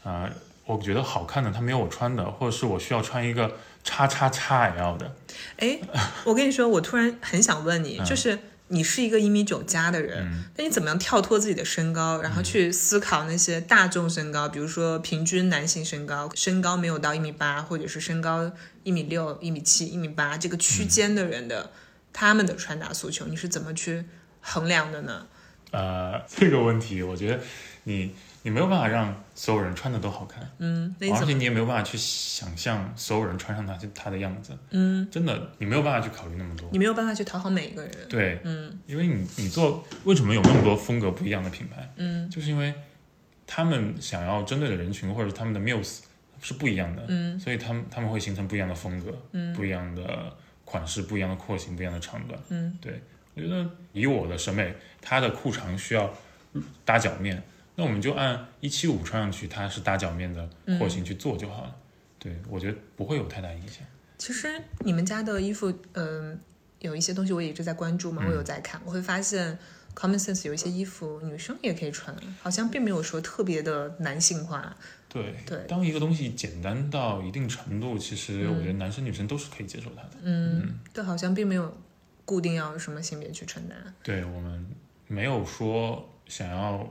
[0.03, 0.29] 啊、
[0.65, 5.15] 我觉得好看的它没有我穿的，或者是我需要穿一个叉叉叉 L 的，
[5.59, 5.79] 哎，
[6.25, 8.39] 我跟你说，我突然很想问你，嗯就是
[8.69, 10.45] 你是一个一米九加的人，嗯。
[10.57, 18.51] 那你怎么样跳脱自己的身高，然后去思考那些大众身高，比如说平均男性身高，身高没有到一米八，或者是身高
[18.83, 21.71] 一米六、一米七、一米八这个区间的人的、
[22.13, 24.05] 他们的穿搭诉求，你是怎么去
[24.41, 25.27] 衡量的呢？
[25.71, 27.41] 呃，这个问题我觉得
[27.83, 28.15] 你
[28.45, 30.95] 你没有办法让所有人穿的都好看，嗯？
[31.01, 36.69] 而且你也没有办法去想象所有人穿上它它的样子，嗯，真的你没有办法去考虑那么多。
[36.71, 37.91] 你没有办法去讨好每一个人。
[38.07, 41.91] 对，嗯因为你你做为什么有那么多风格不一样的品牌？
[41.97, 42.75] 嗯就是因为
[43.47, 46.01] 他们想要针对的人群或者他们的 muse
[46.43, 52.39] 是不一样的，嗯所以他们他们会形成不一样的风格，嗯不一样的款式，不一样的廓形，不一样的长短。
[52.51, 53.01] 嗯对，
[53.35, 56.13] 我觉得以我的审美，它的裤长需要
[56.85, 57.43] 搭脚面，
[57.77, 60.49] 那我们就按一七五穿上去，它是搭脚面的
[60.79, 61.77] 廓形去做就好了。
[62.19, 63.85] 对，我觉得不会有太大影响。
[64.17, 66.39] 其实你们家的衣服，嗯、
[66.79, 69.59] 有一些东西我也一直在关注嘛，嗯我有在看，我会发现
[69.95, 74.77] Common Sense 有一些衣服女生也可以穿，好像并没有说特别的男性化。
[75.09, 80.11] 对，对当一个东西简单到一定程度，其实我觉得男生女生都是可以接受它的。
[80.23, 81.77] 嗯，对，好像并没有
[82.25, 83.77] 固定要什么性别去承担。
[84.03, 84.67] 对我们
[85.07, 86.89] 没有说想要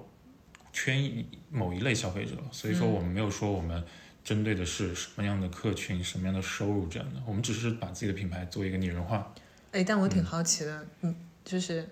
[0.74, 3.82] 圈一某一类消费者，所以说我们没有说我们
[4.24, 9.34] 针对的是什么样的客群、什么样的收入这样的，我们只是把自己的品牌做一个拟人化。
[9.72, 11.88] 哎，但我嗯挺好奇的，你就是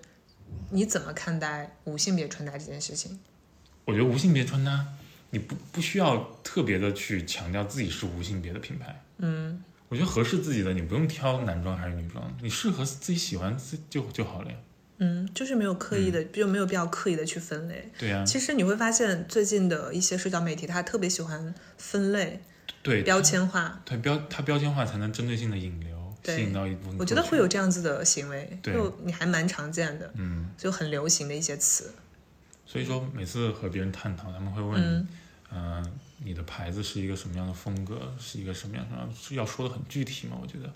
[0.70, 3.18] 你怎么看待无性别穿搭这件事情？
[3.84, 4.86] 我觉得无性别穿搭，
[5.30, 9.00] 你不不需要特别的去强调自己是无性别的品牌。
[9.18, 14.56] 嗯我觉得合适自己的，你不用挑男装还是女装，你适合自己喜欢自就就好了呀。
[15.02, 17.90] 嗯，就是没有刻意的，就没有必要刻意的去分类。
[17.98, 22.40] 对呀、其实你会发现，最近的一些社交媒体，它特别喜欢分类、
[22.82, 23.80] 对标签化。
[23.84, 26.96] 对标它标签化才能针对性的引流，吸引到一部分。
[26.98, 27.46] 我觉得会有。
[27.52, 31.92] 这样子的行为，就你还蛮常见的，嗯，就很流行的一些词。
[32.64, 35.08] 所以说每次和别人探讨，他们会问，嗯
[35.52, 35.92] 嗯、
[36.24, 40.38] 你的牌子是一个什么样的风格，是一个什么样的，是要说的很具体嘛？
[40.40, 40.72] 我觉得，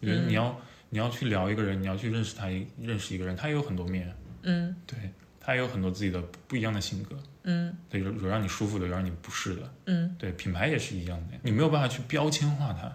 [0.00, 2.46] 我觉得你要、你要去聊一个人，你要去认识他，
[2.80, 4.96] 认识一个人，他也有很多面，嗯对
[5.40, 12.92] 他也有很多自己的不一样的性格，嗯对，有有让你舒服的，有让你不适的，嗯，对，品牌也是一样的，你没有办法去标签化它。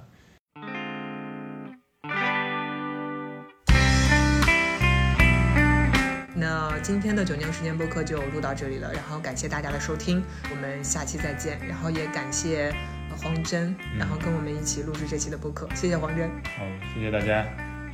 [6.33, 11.59] 那今天的九年时间播客就录到这里了，然后感谢大家的收听，我们下期再见。
[11.67, 12.73] 然后也感谢
[13.09, 16.27] 呃黄真，然后跟我们一起录制这期的播客，谢谢黄真。
[16.57, 16.65] 好，
[16.95, 17.45] 谢谢大家，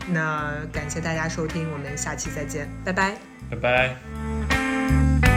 [0.10, 3.16] 那感谢大家收听，我们下期再见，拜拜。
[3.50, 5.37] 拜拜。